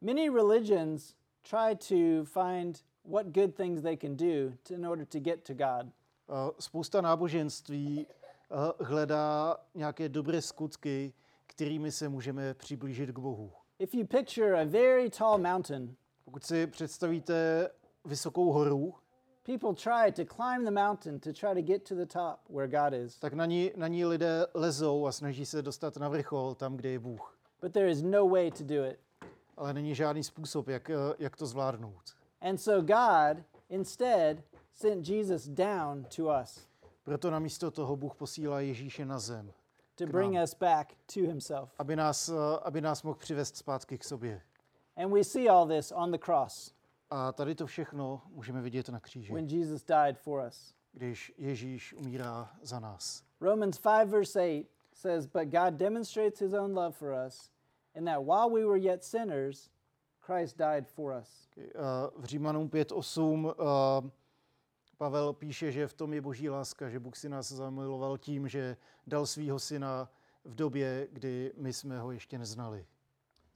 Many 0.00 0.30
religions 0.30 1.14
try 1.50 1.76
to 1.76 2.24
find 2.24 2.84
what 3.04 3.26
good 3.26 3.54
things 3.54 3.82
they 3.82 3.96
can 3.96 4.16
do 4.16 4.56
to, 4.62 4.74
in 4.74 4.86
order 4.86 5.06
to 5.06 5.20
get 5.20 5.44
to 5.44 5.54
God. 5.54 5.92
A 6.28 6.50
Spousta 6.58 7.00
náboženství 7.00 8.06
eh, 8.06 8.84
hledá 8.84 9.56
nějaké 9.74 10.08
dobré 10.08 10.42
skutky, 10.42 11.12
kterými 11.46 11.92
se 11.92 12.08
můžeme 12.08 12.54
přiblížit 12.54 13.10
k 13.10 13.18
Bohu. 13.18 13.52
If 13.82 13.94
you 13.94 14.06
picture 14.06 14.60
a 14.60 14.64
very 14.64 15.10
tall 15.10 15.38
mountain, 15.38 15.96
Pokud 16.24 16.44
si 16.44 16.66
představíte 16.66 17.68
vysokou 18.04 18.52
horu, 18.52 18.94
people 19.42 19.74
try 19.74 20.12
to 20.12 20.34
climb 20.34 20.64
the 20.64 20.70
mountain 20.70 21.20
to 21.20 21.32
try 21.32 21.54
to 21.54 21.62
get 21.62 21.88
to 21.88 21.94
the 21.94 22.06
top 22.06 22.40
where 22.50 22.68
God 22.68 22.94
is. 22.94 23.18
tak 23.18 23.32
na 23.32 23.46
ní, 23.46 23.70
na 23.76 23.88
ní 23.88 24.04
lidé 24.04 24.46
lezou 24.54 25.06
a 25.06 25.12
snaží 25.12 25.46
se 25.46 25.62
dostat 25.62 25.96
na 25.96 26.08
vrchol, 26.08 26.54
tam, 26.54 26.76
kde 26.76 26.88
je 26.88 26.98
Bůh. 26.98 27.38
But 27.60 27.72
there 27.72 27.90
is 27.90 28.02
no 28.02 28.28
way 28.28 28.50
to 28.50 28.64
do 28.64 28.84
it. 28.84 28.98
Ale 29.56 29.74
není 29.74 29.94
žádný 29.94 30.24
způsob, 30.24 30.68
jak, 30.68 30.90
eh, 30.90 30.94
jak 31.18 31.36
to 31.36 31.46
zvládnout. 31.46 32.02
And 32.40 32.58
so 32.58 32.82
God 32.86 33.44
instead 33.68 34.36
sent 34.74 35.08
Jesus 35.08 35.48
down 35.48 36.04
to 36.16 36.22
us 36.42 36.66
Proto 37.04 37.30
namísto 37.30 37.70
toho 37.70 37.96
Bůh 37.96 38.14
posílá 38.14 38.60
Ježíše 38.60 39.04
na 39.04 39.18
zem, 39.18 39.52
to 39.94 40.06
bring 40.06 40.38
us 40.42 40.54
back 40.54 40.94
to 41.14 41.20
himself. 41.20 41.70
aby 41.78 41.96
nás, 41.96 42.28
eh, 42.28 42.34
aby 42.62 42.80
nás 42.80 43.02
mohl 43.02 43.18
přivést 43.18 43.56
zpátky 43.56 43.98
k 43.98 44.04
sobě. 44.04 44.42
And 44.96 45.12
we 45.12 45.24
see 45.24 45.48
all 45.48 45.66
this 45.68 45.92
on 45.92 46.10
the 46.10 46.18
cross. 46.18 46.74
A 47.10 47.32
tady 47.32 47.54
to 47.54 47.66
všechno 47.66 48.22
můžeme 48.28 48.60
vidět 48.60 48.88
na 48.88 49.00
kříži, 49.00 49.32
when 49.32 49.46
Jesus 49.48 49.82
died 49.84 50.18
for 50.18 50.44
us. 50.48 50.74
když 50.92 51.32
Ježíš 51.38 51.94
umírá 51.94 52.50
za 52.62 52.80
nás. 52.80 53.22
Romans 53.40 53.78
5, 53.78 54.08
verse 54.08 54.40
8 54.40 54.64
says, 54.92 55.26
But 55.26 55.42
God 55.48 55.74
demonstrates 55.74 56.40
his 56.40 56.52
own 56.54 56.74
love 56.74 56.92
for 56.92 57.14
us, 57.26 57.50
in 57.94 58.04
that 58.04 58.18
while 58.24 58.50
we 58.50 58.64
were 58.66 58.78
yet 58.78 59.04
sinners, 59.04 59.70
Christ 60.20 60.56
died 60.58 60.88
for 60.88 61.12
us. 61.22 61.48
Eh, 61.58 61.70
V 62.16 62.24
Římanům 62.24 62.68
5.8 62.68 63.54
eh, 64.06 64.10
Pavel 65.02 65.32
píše, 65.32 65.72
že 65.72 65.86
v 65.86 65.94
tom 65.94 66.14
je 66.14 66.20
boží 66.20 66.50
láska, 66.50 66.88
že 66.88 67.00
Bůh 67.00 67.16
si 67.16 67.28
nás 67.28 67.52
zamiloval 67.52 68.18
tím, 68.18 68.48
že 68.48 68.76
dal 69.06 69.26
svýho 69.26 69.58
syna 69.58 70.10
v 70.44 70.54
době, 70.54 71.08
kdy 71.12 71.52
my 71.56 71.72
jsme 71.72 72.00
ho 72.00 72.12
ještě 72.12 72.38
neznali. 72.38 72.86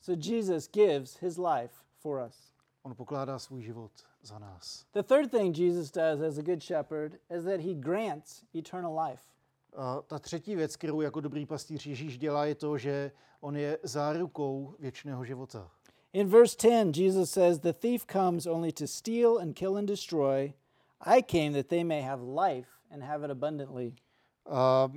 So 0.00 0.30
Jesus 0.30 0.68
gives 0.68 1.16
his 1.16 1.38
life 1.38 1.74
for 1.98 2.26
us. 2.28 2.52
On 2.82 2.94
pokládá 2.94 3.38
svůj 3.38 3.62
život 3.62 3.92
za 4.22 4.38
nás. 4.38 4.86
The 4.92 5.02
third 5.02 5.30
thing 5.30 5.58
Jesus 5.58 5.90
does 5.90 6.20
as 6.20 6.38
a 6.38 6.42
good 6.42 6.62
shepherd 6.62 7.14
is 7.36 7.44
that 7.44 7.60
he 7.60 7.74
grants 7.74 8.44
eternal 8.54 8.98
life. 9.08 9.22
A 9.76 10.02
ta 10.02 10.18
třetí 10.18 10.56
věc, 10.56 10.76
kterou 10.76 11.00
jako 11.00 11.20
dobrý 11.20 11.46
pastýř 11.46 11.86
Ježíš 11.86 12.18
dělá, 12.18 12.46
je 12.46 12.54
to, 12.54 12.78
že 12.78 13.12
on 13.40 13.56
je 13.56 13.78
zárukou 13.82 14.74
věčného 14.78 15.24
života. 15.24 15.70
In 16.12 16.28
verse 16.28 16.56
10, 16.62 16.96
Jesus 16.96 17.30
says, 17.30 17.58
The 17.58 17.72
thief 17.72 18.06
comes 18.12 18.46
only 18.46 18.72
to 18.72 18.86
steal 18.86 19.38
and 19.38 19.54
kill 19.54 19.76
and 19.76 19.86
destroy. 19.86 20.54
I 21.00 21.22
came 21.22 21.52
that 21.52 21.68
they 21.68 21.84
may 21.84 22.02
have 22.02 22.22
life 22.22 22.68
and 22.90 23.02
have 23.02 23.24
it 23.24 23.30
abundantly. 23.30 23.94
A 24.46 24.88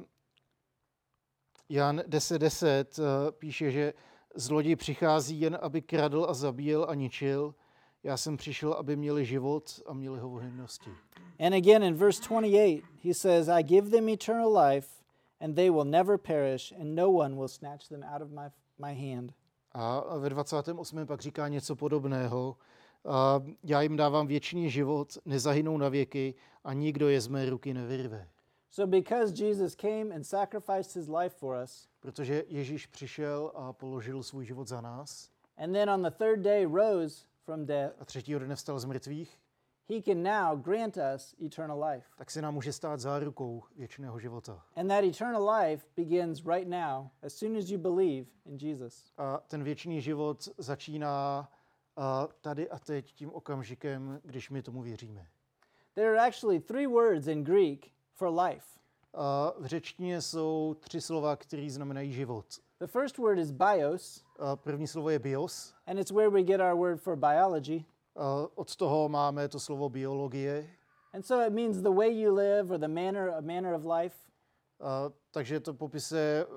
Jan 1.70 2.00
10.10 2.00 2.68
eh, 2.70 3.32
píše, 3.32 3.72
že 3.72 3.94
zloděj 4.36 4.76
přichází 4.76 5.42
jen, 5.42 5.58
aby 5.62 5.82
kradl 5.82 6.26
a 6.30 6.34
zabíjel 6.34 6.86
a 6.90 6.96
ničil. 6.96 7.56
Já 8.04 8.18
jsem 8.18 8.38
přišel, 8.38 8.74
aby 8.74 8.96
měli 8.96 9.26
život 9.26 9.82
a 9.86 9.94
měli 9.94 10.20
ho 10.20 10.30
v 10.30 10.32
hojnosti. 10.32 10.90
And 11.40 11.54
again 11.54 11.84
in 11.84 11.96
verse 11.96 12.22
28, 12.30 12.84
he 13.04 13.14
says, 13.14 13.48
I 13.48 13.64
give 13.64 13.90
them 13.90 14.10
eternal 14.10 14.58
life, 14.58 14.88
and 15.40 15.56
they 15.56 15.70
will 15.70 15.86
never 15.86 16.18
perish, 16.18 16.72
and 16.72 16.96
no 16.96 17.12
one 17.12 17.36
will 17.36 17.48
snatch 17.48 17.88
them 17.88 18.04
out 18.04 18.22
of 18.22 18.30
my, 18.30 18.50
my 18.78 19.12
hand. 19.12 19.34
A 19.72 20.18
ve 20.18 20.30
28. 20.30 21.06
pak 21.06 21.22
říká 21.22 21.48
něco 21.48 21.76
podobného. 21.76 22.58
A 23.06 23.44
já 23.64 23.82
jim 23.82 23.98
dávám 23.98 24.28
věčný 24.28 24.70
život, 24.70 25.18
nezahynou 25.26 25.78
na 25.78 25.90
věky 25.90 26.36
a 26.64 26.74
nikdo 26.74 27.10
je 27.10 27.22
z 27.22 27.28
mé 27.28 27.50
ruky 27.50 27.74
nevyrve. 27.74 28.28
So, 28.72 28.92
because 28.92 29.46
Jesus 29.46 29.76
came 29.76 30.16
and 30.16 30.24
sacrificed 30.24 30.96
his 30.96 31.08
life 31.08 31.36
for 31.38 31.64
us, 31.64 31.90
Protože 32.00 32.44
Ježíš 32.48 32.86
přišel 32.86 33.52
a 33.56 33.74
položil 33.74 34.24
svůj 34.24 34.46
život 34.46 34.68
za 34.68 34.82
nás 34.82 35.30
and 35.60 35.74
then 35.74 35.90
on 35.90 36.02
the 36.02 36.12
third 36.12 36.42
day 36.42 36.66
rose 36.66 37.26
from 37.46 37.66
death, 37.66 37.94
a 38.00 38.06
třetího 38.06 38.40
dne 38.40 38.56
vstal 38.56 38.80
z 38.80 38.86
mrtvých, 38.86 39.40
he 39.90 40.02
can 40.02 40.24
now 40.24 40.56
grant 40.56 40.98
us 41.16 41.36
eternal 41.46 41.84
life. 41.84 42.08
tak 42.18 42.32
se 42.32 42.42
nám 42.42 42.54
může 42.54 42.74
stát 42.74 43.00
zárukou 43.00 43.64
věčného 43.76 44.20
života. 44.20 44.64
And 44.76 44.88
that 44.88 45.04
eternal 45.04 45.50
life 45.50 45.86
begins 45.96 46.46
right 46.46 46.68
now, 46.68 47.08
as 47.22 47.34
soon 47.34 47.58
as 47.58 47.70
you 47.70 47.80
believe 47.80 48.30
in 48.46 48.58
Jesus. 48.62 49.14
A 49.18 49.38
ten 49.48 49.64
věčný 49.64 50.02
život 50.02 50.50
začíná 50.58 51.50
a 52.02 52.28
tady 52.42 52.70
a 52.70 52.80
teď 52.80 53.12
tím 53.14 53.32
okamžikem, 53.34 54.20
když 54.24 54.50
my 54.50 54.62
tomu 54.62 54.82
věříme. 54.82 55.28
There 55.94 56.10
are 56.10 56.28
actually 56.28 56.60
three 56.60 56.88
words 56.88 57.28
in 57.28 57.44
Greek 57.44 57.92
for 58.14 58.40
life. 58.40 58.80
A 59.14 59.54
v 59.60 59.66
řečtině 59.66 60.22
jsou 60.22 60.76
tři 60.80 61.02
slova, 61.02 61.36
které 61.36 61.70
znamenají 61.70 62.12
život. 62.14 62.46
The 62.80 62.88
first 62.88 63.18
word 63.18 63.40
is 63.40 63.52
bios, 63.52 64.24
A 64.40 64.56
první 64.56 64.88
slovo 64.88 65.10
je 65.10 65.20
bios. 65.20 65.74
and 65.88 66.00
it's 66.00 66.12
where 66.12 66.30
we 66.30 66.44
get 66.44 66.62
our 66.62 66.78
word 66.78 67.02
for 67.02 67.16
biology. 67.16 67.86
A 68.16 68.48
od 68.56 68.76
toho 68.76 69.10
máme 69.10 69.48
to 69.50 69.60
slovo 69.60 69.90
biologie. 69.90 70.70
And 71.14 71.26
so 71.26 71.48
it 71.48 71.54
means 71.54 71.82
the 71.82 71.92
way 71.92 72.22
you 72.22 72.34
live 72.36 72.74
or 72.74 72.80
the 72.80 72.88
manner, 72.88 73.30
a 73.30 73.42
manner 73.42 73.74
of 73.74 73.86
life. 73.86 74.16
A 74.80 75.12
takže 75.32 75.60
to 75.60 75.74
popisuje 75.74 76.46
uh, 76.46 76.52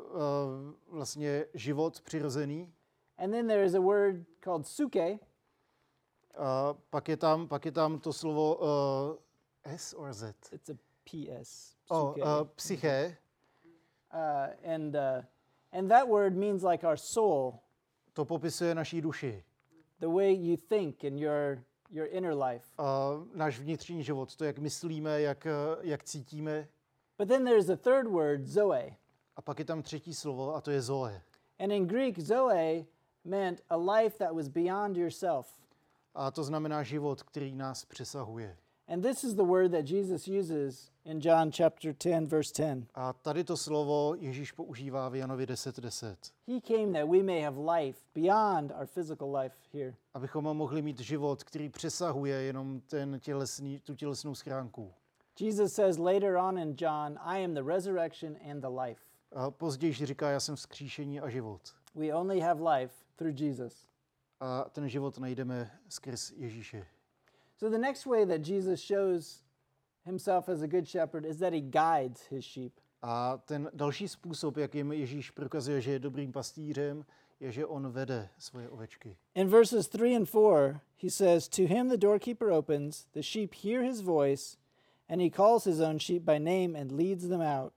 vlastně 0.88 1.46
život 1.54 2.00
přirozený. 2.00 2.72
And 3.18 3.30
then 3.30 3.46
there 3.48 3.64
is 3.64 3.74
a 3.74 3.80
word 3.80 4.26
called 4.40 4.66
suke, 4.66 5.18
A 6.38 6.74
pak 6.90 7.08
je 7.08 7.16
tam, 7.16 7.48
pak 7.48 7.64
je 7.64 7.72
tam 7.72 7.98
to 8.00 8.12
slovo 8.12 8.56
uh, 8.56 9.16
S 9.64 9.92
or 9.94 10.12
Z. 10.12 10.34
it's 10.52 10.70
a 10.70 10.74
PS. 11.04 11.76
O, 11.90 12.12
suke. 12.14 12.22
uh, 12.22 12.44
psyché. 12.56 13.16
Uh, 14.12 14.48
and, 14.64 14.96
uh, 14.96 15.22
and 15.72 15.88
that 15.90 16.08
word 16.08 16.36
means 16.36 16.62
like 16.62 16.84
our 16.86 16.96
soul, 16.96 17.60
To 18.12 18.24
popisuje 18.24 18.74
naší 18.74 19.00
duši. 19.00 19.44
the 20.00 20.08
way 20.08 20.32
you 20.32 20.56
think 20.56 21.04
and 21.04 21.18
your, 21.20 21.58
your 21.90 22.06
inner 22.10 22.34
life. 22.34 22.66
A 22.78 23.10
náš 23.34 23.58
vnitřní 23.60 24.02
život, 24.04 24.36
to, 24.36 24.44
jak 24.44 24.58
myslíme, 24.58 25.20
jak, 25.20 25.46
eh, 25.46 25.52
jak 25.80 26.04
cítíme. 26.04 26.68
But 27.18 27.28
then 27.28 27.44
there's 27.44 27.68
a 27.70 27.76
third 27.76 28.06
word, 28.06 28.46
zoe. 28.46 28.96
A 29.36 29.42
pak 29.42 29.58
je 29.58 29.64
tam 29.64 29.82
třetí 29.82 30.14
slovo 30.14 30.54
a 30.54 30.60
to 30.60 30.70
je 30.70 30.82
Zoe. 30.82 31.22
And 31.58 31.70
in 31.72 31.86
Greek, 31.86 32.18
zoe 32.18 32.84
meant 33.24 33.60
a 33.70 33.76
life 33.76 34.18
that 34.18 34.34
was 34.34 34.48
beyond 34.48 34.96
yourself. 34.96 35.46
A 36.14 36.30
to 36.30 36.44
znamená 36.44 36.82
život, 36.82 37.22
který 37.22 37.54
nás 37.54 37.84
přesahuje. 37.84 38.56
And 38.88 39.02
this 39.02 39.24
is 39.24 39.34
the 39.34 39.42
word 39.42 39.72
that 39.72 39.88
Jesus 39.88 40.28
uses 40.28 40.90
in 41.04 41.20
John 41.22 41.50
chapter 41.56 41.94
10, 42.04 42.26
verse 42.26 42.52
10. 42.58 42.86
A 42.94 43.12
tady 43.12 43.44
to 43.44 43.56
slovo 43.56 44.14
Ježíš 44.18 44.52
používá 44.52 45.08
v 45.08 45.14
Janovi 45.16 45.46
10.10. 45.46 45.80
10, 45.80 46.18
He 46.46 46.60
came 46.60 46.92
that 47.00 47.08
we 47.10 47.22
may 47.22 47.40
have 47.42 47.76
life 47.76 47.98
beyond 48.14 48.72
our 48.80 48.86
physical 48.86 49.36
life 49.36 49.56
here. 49.72 49.94
abychom 50.14 50.44
mohli 50.44 50.82
mít 50.82 51.00
život, 51.00 51.44
který 51.44 51.68
přesahuje 51.68 52.42
jenom 52.42 52.80
ten 52.80 53.20
tělesný, 53.20 53.78
tu 53.80 53.94
tělesnou 53.94 54.34
schránku. 54.34 54.92
Jesus 55.40 55.72
says 55.72 55.98
later 55.98 56.36
on 56.36 56.58
in 56.58 56.76
John, 56.78 57.18
I 57.20 57.44
am 57.44 57.54
the 57.54 57.62
resurrection 57.62 58.36
and 58.50 58.60
the 58.60 58.80
life. 58.86 59.00
A 59.32 59.50
později 59.50 59.92
říká, 59.92 60.30
já 60.30 60.40
jsem 60.40 60.56
vzkříšení 60.56 61.20
a 61.20 61.28
život. 61.28 61.60
We 61.94 62.14
only 62.14 62.40
have 62.40 62.62
life 62.76 62.94
through 63.16 63.40
Jesus. 63.40 63.86
A 64.42 64.64
ten 64.70 64.88
život 64.88 65.18
najdeme 65.18 65.70
skrz 65.88 66.32
Ježíše. 66.36 66.86
So 67.56 67.78
the 67.78 67.86
next 67.86 68.06
way 68.06 68.26
that 68.26 68.46
Jesus 68.48 68.80
shows 68.80 69.44
himself 70.04 70.48
as 70.48 70.62
a 70.62 70.66
good 70.66 70.88
shepherd 70.88 71.24
is 71.24 71.38
that 71.38 71.52
he 71.52 71.60
guides 71.60 72.26
his 72.30 72.44
sheep. 72.44 72.72
A 73.02 73.36
ten 73.36 73.70
další 73.74 74.08
způsob, 74.08 74.56
jakým 74.56 74.92
Ježíš 74.92 75.30
prokazuje, 75.30 75.80
že 75.80 75.92
je 75.92 75.98
dobrým 75.98 76.32
pastýřem, 76.32 77.04
je, 77.40 77.52
že 77.52 77.66
on 77.66 77.88
vede 77.88 78.28
svoje 78.38 78.68
ovečky. 78.68 79.16
In 79.34 79.48
verses 79.48 79.88
3 79.88 80.16
and 80.16 80.26
4, 80.26 80.80
he 81.02 81.10
says, 81.10 81.48
To 81.48 81.62
him 81.62 81.88
the 81.88 81.96
doorkeeper 81.96 82.50
opens, 82.50 83.06
the 83.12 83.22
sheep 83.22 83.54
hear 83.54 83.82
his 83.82 84.00
voice, 84.00 84.56
and 85.08 85.20
he 85.20 85.30
calls 85.30 85.64
his 85.64 85.80
own 85.80 85.98
sheep 85.98 86.24
by 86.24 86.38
name 86.38 86.78
and 86.80 86.92
leads 86.92 87.28
them 87.28 87.42
out. 87.42 87.72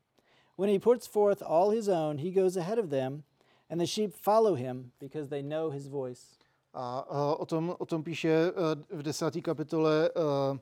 When 0.56 0.70
he 0.70 0.80
puts 0.80 1.08
forth 1.08 1.44
all 1.44 1.72
his 1.72 1.90
own, 1.90 2.18
he 2.18 2.32
goes 2.32 2.58
ahead 2.58 2.80
of 2.80 2.90
them, 2.90 3.24
and 3.70 3.80
the 3.80 3.86
sheep 3.86 4.14
follow 4.14 4.56
him 4.56 4.92
because 5.00 5.30
they 5.30 5.42
know 5.42 5.72
his 5.72 5.88
voice. 5.88 6.35
A, 6.78 7.00
a 7.00 7.36
o, 7.36 7.46
tom, 7.46 7.76
o 7.80 7.86
tom 7.86 8.04
píše 8.04 8.30
eh, 8.30 8.96
v 8.96 9.04
desáté 9.04 9.42
kapitole 9.42 10.10
eh, 10.10 10.60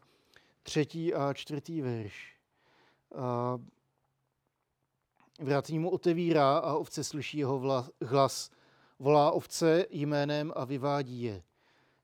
třetí 0.63 1.13
a 1.13 1.34
čtvrtý 1.34 1.82
verš. 1.82 2.36
A 3.15 3.60
Vrátný 5.39 5.79
mu 5.79 5.89
otevírá 5.89 6.58
a 6.58 6.74
ovce 6.74 7.03
slyší 7.03 7.38
jeho 7.38 7.60
vla, 7.60 7.89
hlas. 8.05 8.50
Volá 9.00 9.32
ovce 9.32 9.86
jménem 9.89 10.53
a 10.55 10.65
vyvádí 10.65 11.22
je. 11.22 11.43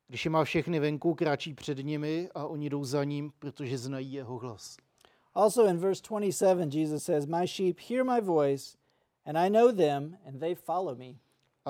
Když 0.07 0.25
je 0.25 0.31
má 0.31 0.43
všechny 0.43 0.79
venku, 0.79 1.13
kráčí 1.13 1.53
před 1.53 1.77
nimi 1.77 2.29
a 2.35 2.47
oni 2.47 2.69
jdou 2.69 2.83
za 2.83 3.03
ním, 3.03 3.31
protože 3.39 3.77
znají 3.77 4.13
jeho 4.13 4.37
hlas. 4.37 4.77
Also 5.33 5.65
in 5.65 5.77
verse 5.77 6.01
27, 6.09 6.69
Jesus 6.69 7.03
says, 7.03 7.25
My 7.25 7.47
sheep 7.47 7.79
hear 7.89 8.03
my 8.03 8.21
voice, 8.21 8.77
and 9.25 9.37
I 9.37 9.49
know 9.49 9.71
them, 9.71 10.17
and 10.27 10.39
they 10.39 10.55
follow 10.55 10.95
me. 10.95 11.15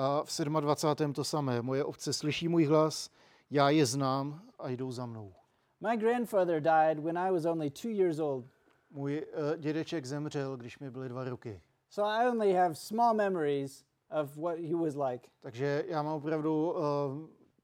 A 0.00 0.22
v 0.24 0.60
27. 0.60 1.12
to 1.12 1.24
samé. 1.24 1.62
Moje 1.62 1.84
ovce 1.84 2.12
slyší 2.12 2.48
můj 2.48 2.64
hlas, 2.64 3.10
já 3.50 3.70
je 3.70 3.86
znám 3.86 4.42
a 4.58 4.68
jdou 4.68 4.92
za 4.92 5.06
mnou. 5.06 5.32
My 5.80 5.96
grandfather 5.96 6.60
died 6.60 6.98
when 6.98 7.18
I 7.18 7.30
was 7.30 7.44
only 7.44 7.70
two 7.70 7.90
years 7.90 8.18
old, 8.18 8.44
Můj 8.90 9.26
uh, 9.32 9.56
dědeček 9.56 10.06
zemřel, 10.06 10.56
když 10.56 10.78
mi 10.78 10.90
byly 10.90 11.08
dva 11.08 11.24
roky. 11.24 11.62
so 11.88 12.12
I 12.12 12.28
only 12.28 12.52
have 12.52 12.74
small 12.74 13.14
memories 13.14 13.84
of 14.22 14.36
what 14.36 14.58
he 14.58 14.74
was 14.74 14.94
like. 14.96 15.28
Takže 15.40 15.84
já 15.88 16.02
mám 16.02 16.14
opravdu 16.14 16.72
uh, 16.72 16.80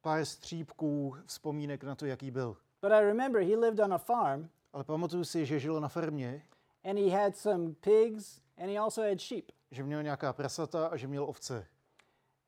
pár 0.00 0.24
střípků 0.24 1.14
vzpomínek 1.26 1.84
na 1.84 1.94
to, 1.94 2.06
jaký 2.06 2.30
byl. 2.30 2.56
But 2.82 2.92
I 2.92 3.00
remember 3.00 3.42
he 3.42 3.56
lived 3.56 3.80
on 3.80 3.94
a 3.94 3.98
farm, 3.98 4.48
Ale 4.72 4.84
pamatuju 4.84 5.24
si, 5.24 5.46
že 5.46 5.60
žil 5.60 5.80
na 5.80 5.88
farmě, 5.88 6.42
and 6.84 6.98
he 6.98 7.22
had 7.22 7.36
some 7.36 7.74
pigs, 7.80 8.40
and 8.58 8.70
he 8.70 8.78
also 8.78 9.02
had 9.02 9.20
sheep. 9.20 9.52
že 9.70 9.82
měl 9.82 10.02
nějaká 10.02 10.32
prasata 10.32 10.86
a 10.86 10.96
že 10.96 11.06
měl 11.08 11.24
ovce. 11.24 11.66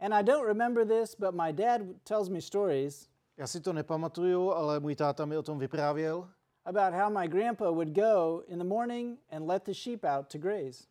And 0.00 0.14
I 0.14 0.22
don't 0.22 0.46
remember 0.46 0.84
this, 0.84 1.14
but 1.18 1.34
my 1.34 1.52
dad 1.52 1.80
tells 2.04 2.28
me 2.28 2.40
stories 2.40 3.08
Já 3.36 3.46
si 3.46 3.60
to 3.60 3.72
nepamatuju, 3.72 4.52
ale 4.52 4.80
můj 4.80 4.96
táta 4.96 5.24
mi 5.24 5.36
o 5.36 5.42
tom 5.42 5.58
vyprávěl, 5.58 6.28
about 6.64 6.94
how 6.94 7.10
my 7.10 7.28
grandpa 7.28 7.70
would 7.70 7.88
go 7.88 8.42
in 8.48 8.58
the 8.58 8.64
morning 8.64 9.18
and 9.30 9.46
let 9.46 9.64
the 9.64 9.72
sheep 9.74 10.04
out 10.04 10.26
to 10.32 10.38
graze. 10.38 10.84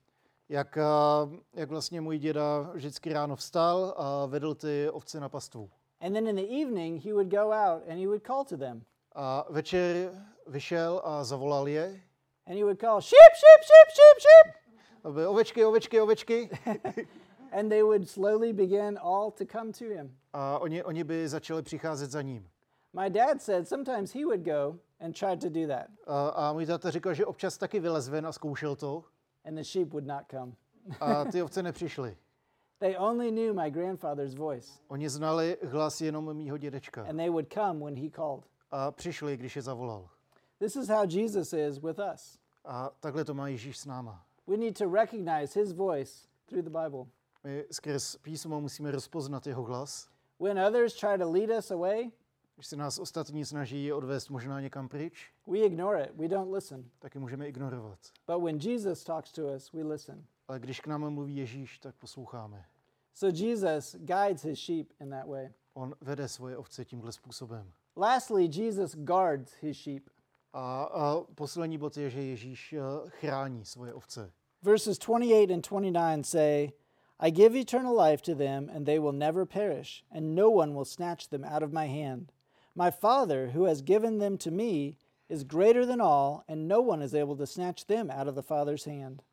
jak, 0.49 0.77
uh, 0.77 1.33
jak 1.53 1.69
vlastně 1.69 2.01
můj 2.01 2.17
děda 2.19 2.61
vždycky 2.73 3.13
ráno 3.13 3.35
vstal 3.35 3.93
a 3.97 4.25
vedl 4.25 4.55
ty 4.55 4.89
ovce 4.89 5.19
na 5.19 5.29
pastvu. 5.29 5.69
And 6.01 6.13
then 6.13 6.27
in 6.27 6.35
the 6.35 6.61
evening, 6.61 7.05
he 7.05 7.13
would 7.13 7.27
go 7.31 7.51
out 7.51 7.83
and 7.89 7.99
he 7.99 8.07
would 8.07 8.23
call 8.27 8.45
to 8.45 8.57
them. 8.57 8.81
A 9.15 9.45
večer 9.49 10.11
vyšel 10.47 11.01
a 11.03 11.23
zavolal 11.23 11.67
je. 11.67 12.01
And 12.47 12.55
he 12.57 12.63
would 12.63 12.79
call, 12.79 13.01
Sheep, 13.01 13.33
sheep, 13.33 13.63
sheep, 13.63 13.89
sheep, 13.89 14.19
sheep. 14.21 14.55
Ovečky, 15.27 15.65
ovečky, 15.65 16.01
ovečky. 16.01 16.49
And 17.51 17.69
they 17.69 17.83
would 17.83 18.09
slowly 18.09 18.53
begin 18.53 18.97
all 19.01 19.31
to 19.31 19.45
come 19.45 19.71
to 19.73 19.85
him. 19.85 20.17
A 20.33 20.59
oni, 20.59 20.83
oni 20.83 21.03
by 21.03 21.27
začali 21.27 21.61
přicházet 21.61 22.11
za 22.11 22.21
ním. 22.21 22.49
My 22.93 23.09
dad 23.09 23.41
said 23.41 23.67
sometimes 23.67 24.13
he 24.13 24.25
would 24.25 24.41
go 24.45 24.79
and 24.99 25.19
try 25.19 25.37
to 25.37 25.49
do 25.49 25.67
that, 25.67 25.87
A, 26.07 26.27
a 26.29 26.53
můj 26.53 26.65
táta 26.65 26.91
říkal, 26.91 27.13
že 27.13 27.25
občas 27.25 27.57
taky 27.57 27.79
vylez 27.79 28.09
ven 28.09 28.27
a 28.27 28.31
zkoušel 28.31 28.75
to. 28.75 29.03
and 29.45 29.55
the 29.55 29.63
sheep 29.63 29.89
would 29.93 30.07
not 30.07 30.21
come. 30.31 30.51
A 30.99 31.25
ty 31.25 31.41
ovce 31.43 31.63
nepřišly. 31.63 32.17
They 32.79 32.97
only 32.97 33.31
knew 33.31 33.53
my 33.53 33.71
grandfather's 33.71 34.33
voice, 34.33 34.71
Oni 34.87 35.09
znali 35.09 35.57
hlas 35.63 36.01
jenom 36.01 36.33
mýho 36.33 36.57
dědečka. 36.57 37.05
and 37.09 37.17
they 37.17 37.29
would 37.29 37.53
come 37.53 37.79
when 37.85 37.95
he 37.95 38.09
called. 38.09 38.43
A 38.71 38.91
přišli, 38.91 39.37
když 39.37 39.55
je 39.55 39.61
zavolal. 39.61 40.09
This 40.59 40.75
is 40.75 40.87
how 40.89 41.05
Jesus 41.09 41.53
is 41.53 41.77
with 41.79 41.99
us. 42.13 42.39
A 42.65 42.91
takhle 42.99 43.25
to 43.25 43.33
má 43.33 43.47
Ježíš 43.47 43.77
s 43.77 43.85
náma. 43.85 44.23
We 44.47 44.57
need 44.57 44.77
to 44.77 44.89
recognize 44.91 45.59
his 45.59 45.71
voice 45.71 46.27
through 46.45 46.63
the 46.63 46.69
Bible. 46.69 47.05
My 47.47 47.65
skrz 47.71 48.15
písmo 48.15 48.61
musíme 48.61 48.91
rozpoznat 48.91 49.47
jeho 49.47 49.63
hlas. 49.63 50.09
When 50.39 50.59
others 50.59 50.93
try 50.93 51.17
to 51.17 51.31
lead 51.31 51.49
us 51.59 51.71
away, 51.71 52.11
Když 52.55 52.67
se 52.67 52.75
nás 52.75 52.99
ostatní 52.99 53.45
snaží 53.45 53.93
odvést 53.93 54.29
možná 54.29 54.61
někam 54.61 54.89
pryč, 54.89 55.31
we 55.47 55.59
ignore 55.59 56.03
it. 56.03 56.11
We 56.15 56.27
don't 56.27 56.53
listen. 56.53 56.89
tak 56.99 57.15
je 57.15 57.21
můžeme 57.21 57.47
ignorovat. 57.47 57.99
But 58.27 58.43
when 58.43 58.57
Jesus 58.57 59.03
talks 59.03 59.31
to 59.31 59.41
us, 59.55 59.71
we 59.71 59.83
listen. 59.83 60.25
Ale 60.47 60.59
když 60.59 60.79
k 60.79 60.87
nám 60.87 61.13
mluví 61.13 61.37
Ježíš, 61.37 61.79
tak 61.79 61.95
posloucháme. 61.95 62.65
So 63.13 63.45
Jesus 63.45 63.95
guides 63.95 64.43
his 64.43 64.59
sheep 64.59 64.93
in 65.01 65.09
that 65.09 65.27
way. 65.27 65.49
On 65.73 65.95
vede 66.01 66.27
svoje 66.27 66.57
ovce 66.57 66.85
tímhle 66.85 67.11
způsobem. 67.11 67.71
Lastly, 67.97 68.49
Jesus 68.53 68.95
guards 68.95 69.53
his 69.61 69.77
sheep. 69.77 70.09
A, 70.53 70.83
a 70.83 71.21
poslední 71.35 71.77
bod 71.77 71.97
je, 71.97 72.09
že 72.09 72.23
Ježíš 72.23 72.73
eh, 72.73 73.09
chrání 73.09 73.65
svoje 73.65 73.93
ovce. 73.93 74.31
Verses 74.61 74.97
28 74.97 75.53
and 75.53 75.69
29 75.69 76.25
say, 76.25 76.71
I 77.19 77.29
give 77.31 77.55
eternal 77.55 77.95
life 77.95 78.21
to 78.23 78.35
them, 78.35 78.69
and 78.73 78.85
they 78.85 78.99
will 78.99 79.11
never 79.11 79.45
perish, 79.45 80.03
and 80.11 80.35
no 80.35 80.49
one 80.49 80.75
will 80.75 80.85
snatch 80.85 81.29
them 81.29 81.43
out 81.43 81.63
of 81.63 81.73
my 81.73 81.87
hand. 81.87 82.31
My 82.75 82.91
Father, 82.91 83.51
who 83.53 83.65
has 83.65 83.81
given 83.81 84.19
them 84.19 84.37
to 84.37 84.51
me, 84.51 84.97
is 85.29 85.43
greater 85.43 85.85
than 85.85 85.99
all, 85.99 86.43
and 86.47 86.67
no 86.67 86.79
one 86.81 87.01
is 87.01 87.15
able 87.15 87.35
to 87.37 87.47
snatch 87.47 87.85
them 87.85 88.11
out 88.11 88.27
of 88.27 88.35
the 88.35 88.43
Father's 88.43 88.85
hand. 88.85 89.23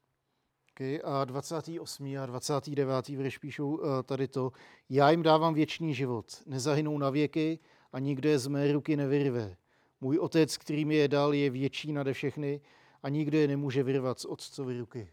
Okay, 0.73 1.01
a 1.05 1.25
28. 1.25 2.17
a 2.17 2.27
29. 2.27 3.09
verš 3.09 3.39
píšou 3.39 3.75
uh, 3.75 4.03
tady 4.03 4.29
to. 4.29 4.53
Já 4.91 5.11
jim 5.11 5.23
dávám 5.23 5.55
věčný 5.55 5.95
život, 5.95 6.27
nezahynou 6.47 6.99
na 6.99 7.11
věky 7.11 7.59
a 7.93 7.99
nikdo 7.99 8.29
je 8.29 8.39
z 8.39 8.47
mé 8.47 8.73
ruky 8.73 8.97
nevyrve. 8.97 9.57
Můj 10.01 10.19
otec, 10.19 10.57
který 10.57 10.85
mi 10.85 10.95
je 10.95 11.09
dal, 11.09 11.35
je 11.35 11.51
větší 11.51 11.93
nade 11.93 12.13
všechny 12.13 12.61
a 13.03 13.09
nikdo 13.09 13.39
je 13.39 13.49
nemůže 13.49 13.83
vyrvat 13.83 14.19
z 14.19 14.25
otcovy 14.25 14.79
ruky. 14.79 15.09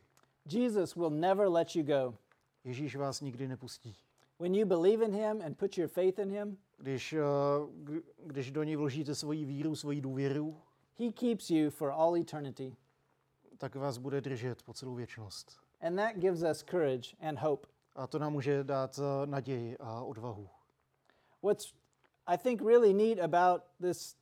Jesus 0.51 0.95
will 0.95 1.09
never 1.09 1.47
let 1.47 1.75
you 1.75 1.83
go. 1.83 2.13
Ježíš 2.63 2.95
vás 2.95 3.21
nikdy 3.21 3.47
nepustí. 3.47 3.95
When 4.39 4.55
you 4.55 4.65
believe 4.67 5.05
in 5.05 5.13
him 5.13 5.41
and 5.45 5.57
put 5.57 5.77
your 5.77 5.87
faith 5.89 6.19
in 6.19 6.31
him, 6.31 6.57
Když, 6.77 7.15
k- 7.83 8.01
když 8.25 8.51
do 8.51 8.63
něj 8.63 8.75
vložíte 8.75 9.15
svoji 9.15 9.45
víru, 9.45 9.75
svoji 9.75 10.01
důvěru, 10.01 10.57
he 10.99 11.11
keeps 11.11 11.49
you 11.49 11.69
for 11.69 11.89
all 11.91 12.15
eternity. 12.17 12.75
tak 13.57 13.75
vás 13.75 13.97
bude 13.97 14.21
držet 14.21 14.63
po 14.63 14.73
celou 14.73 14.95
věčnost. 14.95 15.59
And 15.81 15.95
that 15.95 16.15
gives 16.15 16.43
us 16.51 16.63
courage 16.63 17.15
and 17.19 17.39
hope. 17.39 17.67
A 17.95 18.07
to 18.07 18.19
nám 18.19 18.33
může 18.33 18.63
dát 18.63 18.97
uh, 18.97 19.05
naději 19.29 19.77
a 19.77 20.01
odvahu. 20.03 20.49
What's 21.43 21.73
I 22.27 22.37
think 22.37 22.61
really 22.61 22.93
neat 22.93 23.19
about 23.19 23.61
this 23.81 24.15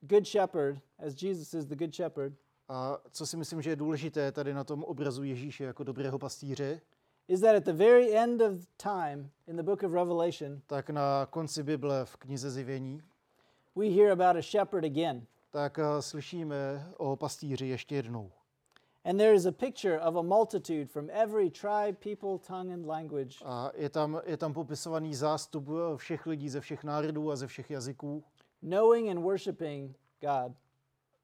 good 0.00 0.26
shepherd, 0.26 0.78
as 1.06 1.22
Jesus 1.22 1.54
is 1.54 1.66
the 1.66 1.76
good 1.76 1.94
shepherd, 1.94 2.34
A 2.68 2.98
co 3.10 3.26
si 3.26 3.36
myslím, 3.36 3.62
že 3.62 3.70
je 3.70 3.76
důležité 3.76 4.32
tady 4.32 4.54
na 4.54 4.64
tom 4.64 4.84
obrazu 4.84 5.24
Ježíše 5.24 5.64
jako 5.64 5.84
dobrého 5.84 6.18
pastýře, 6.18 6.80
is 7.28 7.40
that 7.40 7.54
at 7.54 7.64
the 7.64 7.72
very 7.72 8.14
end 8.16 8.40
of 8.42 8.66
time 8.76 9.30
in 9.46 9.56
the 9.56 9.62
book 9.62 9.82
of 9.82 9.92
Revelation, 9.92 10.62
tak 10.66 10.90
na 10.90 11.26
konci 11.26 11.62
Bible 11.62 12.04
v 12.04 12.16
knize 12.16 12.50
Zjevení, 12.50 13.00
we 13.76 13.90
hear 13.90 14.10
about 14.12 14.36
a 14.36 14.42
shepherd 14.42 14.84
again. 14.84 15.26
tak 15.50 15.78
uh, 15.78 15.84
slyšíme 16.00 16.86
o 16.96 17.16
pastýři 17.16 17.66
ještě 17.66 17.94
jednou. 17.96 18.30
And 19.04 19.18
there 19.18 19.34
is 19.34 19.46
a 19.46 19.52
picture 19.52 20.00
of 20.00 20.16
a 20.16 20.22
multitude 20.22 20.86
from 20.86 21.08
every 21.10 21.50
tribe, 21.50 21.92
people, 21.92 22.38
tongue, 22.38 22.72
and 22.74 22.86
language. 22.86 23.36
A 23.44 23.70
je 23.74 23.88
tam, 23.88 24.20
je 24.24 24.36
tam 24.36 24.54
popisovaný 24.54 25.14
zástup 25.14 25.68
uh, 25.68 25.96
všech 25.96 26.26
lidí 26.26 26.48
ze 26.48 26.60
všech 26.60 26.84
národů 26.84 27.30
a 27.30 27.36
ze 27.36 27.46
všech 27.46 27.70
jazyků, 27.70 28.24
knowing 28.60 29.08
and 29.10 29.22
worshiping 29.22 29.96
God. 30.20 30.52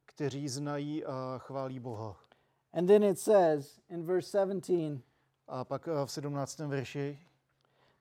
kteří 0.06 0.48
znají 0.48 1.04
a 1.04 1.38
chválí 1.38 1.80
Boha. 1.80 2.16
And 2.72 2.86
then 2.86 3.02
it 3.04 3.18
says 3.18 3.80
in 3.90 4.04
verse 4.04 4.28
17, 4.30 5.00
A 5.48 5.64
pak 5.64 5.86
uh, 5.86 6.06
v 6.06 6.10
17. 6.10 6.58
verši, 6.58 7.18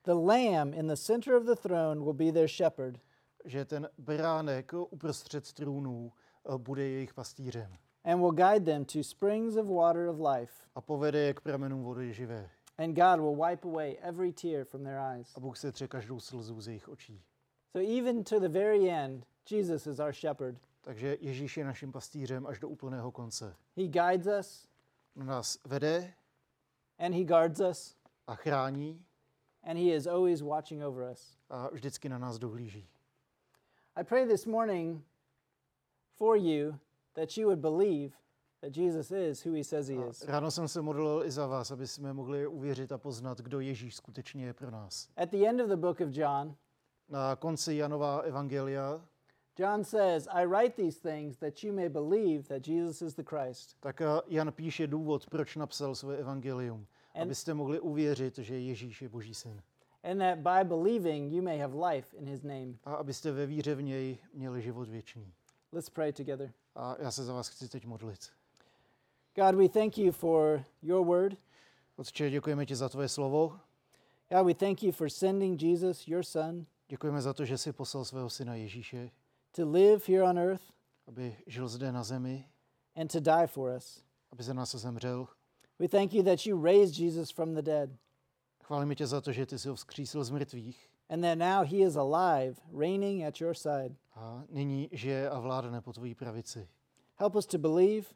the 0.03 0.13
lamb 0.13 0.73
in 0.73 0.87
the 0.87 0.95
center 0.95 1.35
of 1.35 1.43
the 1.43 1.55
throne 1.55 2.01
will 2.01 2.13
be 2.13 2.31
their 2.31 2.47
shepherd. 2.47 2.99
že 3.45 3.65
ten 3.65 3.89
beránek 3.97 4.73
uprostřed 4.73 5.53
trůnů 5.53 6.11
uh, 6.43 6.57
bude 6.57 6.83
jejich 6.83 7.13
pastýřem 7.13 7.77
and 8.03 8.19
will 8.19 8.31
guide 8.31 8.65
them 8.65 8.85
to 8.85 9.03
springs 9.03 9.55
of 9.55 9.65
water 9.67 10.07
of 10.09 10.19
life. 10.19 10.53
a 10.75 10.81
povede 10.81 11.19
je 11.19 11.33
k 11.33 11.41
pramenům 11.41 11.83
vody 11.83 12.13
živé. 12.13 12.49
And 12.77 12.93
God 12.93 13.19
will 13.19 13.35
wipe 13.35 13.67
away 13.67 13.97
every 14.01 14.33
tear 14.33 14.65
from 14.65 14.83
their 14.83 14.97
eyes. 14.97 15.31
A 15.35 15.39
Bůh 15.39 15.57
se 15.57 15.71
tře 15.71 15.87
každou 15.87 16.19
slzu 16.19 16.61
z 16.61 16.67
jejich 16.67 16.89
očí. 16.89 17.23
So 17.71 17.97
even 17.99 18.23
to 18.23 18.39
the 18.39 18.49
very 18.49 18.89
end, 18.89 19.25
Jesus 19.51 19.87
is 19.87 19.99
our 19.99 20.13
shepherd. 20.13 20.57
Takže 20.81 21.17
Ježíš 21.21 21.57
je 21.57 21.65
naším 21.65 21.91
pastýřem 21.91 22.47
až 22.47 22.59
do 22.59 22.69
úplného 22.69 23.11
konce. 23.11 23.55
He 23.77 23.87
guides 23.87 24.27
us 24.39 24.67
On 25.15 25.25
nás 25.25 25.57
vede 25.65 26.13
and 26.99 27.15
he 27.15 27.23
guards 27.23 27.59
us, 27.59 27.95
a 28.27 28.35
chrání 28.35 28.99
and 29.63 29.79
he 29.79 29.95
is 29.95 30.07
always 30.07 30.41
watching 30.41 30.83
over 30.83 31.11
us. 31.11 31.37
a 31.49 31.69
vždycky 31.69 32.09
na 32.09 32.17
nás 32.17 32.39
dohlíží. 32.39 32.87
I 33.95 34.03
pray 34.03 34.27
this 34.27 34.45
morning 34.45 35.03
for 36.17 36.37
you 36.37 36.75
that 37.13 37.37
you 37.37 37.47
would 37.47 37.59
believe 37.59 38.15
that 38.61 38.77
Jesus 38.77 39.11
is 39.11 39.45
who 39.45 39.53
he 39.53 39.63
says 39.63 39.87
he 39.87 39.95
is. 40.09 40.21
ráno 40.23 40.51
jsem 40.51 40.67
se 40.67 40.81
modlil 40.81 41.23
i 41.25 41.31
za 41.31 41.47
vás, 41.47 41.71
aby 41.71 41.87
jsme 41.87 42.13
mohli 42.13 42.47
uvěřit 42.47 42.91
a 42.91 42.97
poznat, 42.97 43.37
kdo 43.41 43.59
Ježíš 43.59 43.95
skutečně 43.95 44.45
je 44.45 44.53
pro 44.53 44.71
nás. 44.71 45.09
At 45.17 45.29
the 45.29 45.45
end 45.47 45.61
of 45.61 45.67
the 45.67 45.75
book 45.75 45.99
of 46.01 46.09
John, 46.11 46.55
Na 47.09 47.35
konci 47.35 47.75
Janova 47.75 48.19
evangelia 48.19 49.05
John 49.59 49.83
says, 49.83 50.27
I 50.31 50.45
write 50.45 50.75
these 50.75 50.99
things 50.99 51.37
that 51.37 51.63
you 51.63 51.73
may 51.73 51.89
believe 51.89 52.43
that 52.47 52.67
Jesus 52.67 53.01
is 53.01 53.15
the 53.15 53.23
Christ. 53.23 53.77
tak 53.79 54.01
Jan 54.27 54.51
píše 54.51 54.87
důvod, 54.87 55.29
proč 55.29 55.55
napsal 55.55 55.95
své 55.95 56.17
evangelium. 56.17 56.85
And- 57.15 57.21
Abyste 57.21 57.53
mohli 57.53 57.79
uvěřit, 57.79 58.37
že 58.37 58.59
Ježíš 58.59 59.01
je 59.01 59.09
Boží 59.09 59.33
syn. 59.33 59.61
and 60.03 60.19
that 60.19 60.37
by 60.39 60.63
believing 60.69 61.33
you 61.33 61.41
may 61.41 61.59
have 61.59 61.75
life 61.87 62.17
in 62.17 62.25
his 62.27 62.43
name. 62.43 62.73
A 62.83 62.93
abyste 62.95 63.31
ve 63.31 63.45
víře 63.45 63.75
v 63.75 63.81
něj 63.81 64.17
měli 64.33 64.61
život 64.61 64.89
věčný. 64.89 65.33
Let's 65.71 65.89
pray 65.89 66.13
together. 66.13 66.51
A 66.75 66.95
já 66.99 67.11
se 67.11 67.23
za 67.23 67.33
vás 67.33 67.47
chci 67.49 67.69
teď 67.69 67.85
modlit. 67.85 68.19
God, 69.35 69.55
we 69.55 69.69
thank 69.69 69.97
you 69.97 70.11
for 70.11 70.63
your 70.81 71.05
word. 71.05 71.37
Otče, 71.95 72.29
děkujeme 72.29 72.65
ti 72.65 72.75
za 72.75 72.89
tvoje 72.89 73.09
slovo. 73.09 73.59
God, 74.29 74.45
we 74.47 74.53
thank 74.53 74.83
you 74.83 74.91
for 74.91 75.09
sending 75.09 75.61
Jesus, 75.61 76.07
your 76.07 76.23
son, 76.23 76.65
Děkujeme 76.87 77.21
za 77.21 77.33
to, 77.33 77.45
že 77.45 77.57
jsi 77.57 77.73
poslal 77.73 78.05
svého 78.05 78.29
syna 78.29 78.55
Ježíše, 78.55 79.11
to 79.55 79.71
live 79.71 80.01
here 80.07 80.23
on 80.23 80.37
earth 80.37 80.63
aby 81.07 81.37
žil 81.47 81.67
zde 81.67 81.91
na 81.91 82.03
zemi, 82.03 82.45
and 82.95 83.11
to 83.11 83.19
die 83.19 83.47
for 83.47 83.75
us. 83.77 84.03
aby 84.31 84.43
za 84.43 84.53
nás 84.53 84.75
zemřel. 84.75 85.27
We 85.79 85.87
thank 85.87 86.13
you 86.13 86.23
that 86.23 86.45
you 86.45 86.63
raised 86.63 86.99
Jesus 86.99 87.31
from 87.31 87.53
the 87.55 87.61
dead 87.61 87.89
Chválíme 88.63 88.95
tě 88.95 89.07
za 89.07 89.21
to, 89.21 89.31
že 89.31 89.45
ty 89.45 89.59
jsi 89.59 89.69
ho 89.69 89.75
vzkřísil 89.75 90.23
z 90.23 90.29
mrtvých 90.29 90.89
and 91.09 91.21
that 91.21 91.37
now 91.37 91.63
he 91.67 91.77
is 91.77 91.95
alive, 91.95 92.55
reigning 92.79 93.23
at 93.23 93.41
your 93.41 93.53
side. 93.53 93.95
a 94.15 94.43
nyní 94.49 94.89
žije 94.91 95.29
a 95.29 95.39
vládne 95.39 95.81
po 95.81 95.93
tvojí 95.93 96.15
pravici. 96.15 96.67
Help 97.15 97.35
us 97.35 97.45
to 97.45 97.57
believe. 97.57 98.07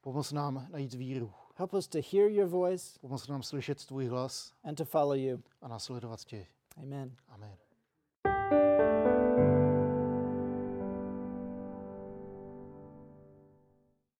Pomoz 0.00 0.32
nám 0.32 0.66
najít 0.70 0.94
víru. 0.94 1.32
Help 1.54 1.74
us 1.74 1.88
to 1.88 1.98
hear 2.12 2.30
your 2.30 2.48
voice 2.48 2.98
Pomoz 3.00 3.28
nám 3.28 3.42
slyšet 3.42 3.84
tvůj 3.84 4.06
hlas 4.06 4.52
and 4.64 4.74
to 4.74 4.84
follow 4.84 5.16
you. 5.16 5.42
a 5.60 5.68
následovat 5.68 6.24
tě. 6.24 6.46
Amen. 6.76 7.16
Amen. 7.28 7.69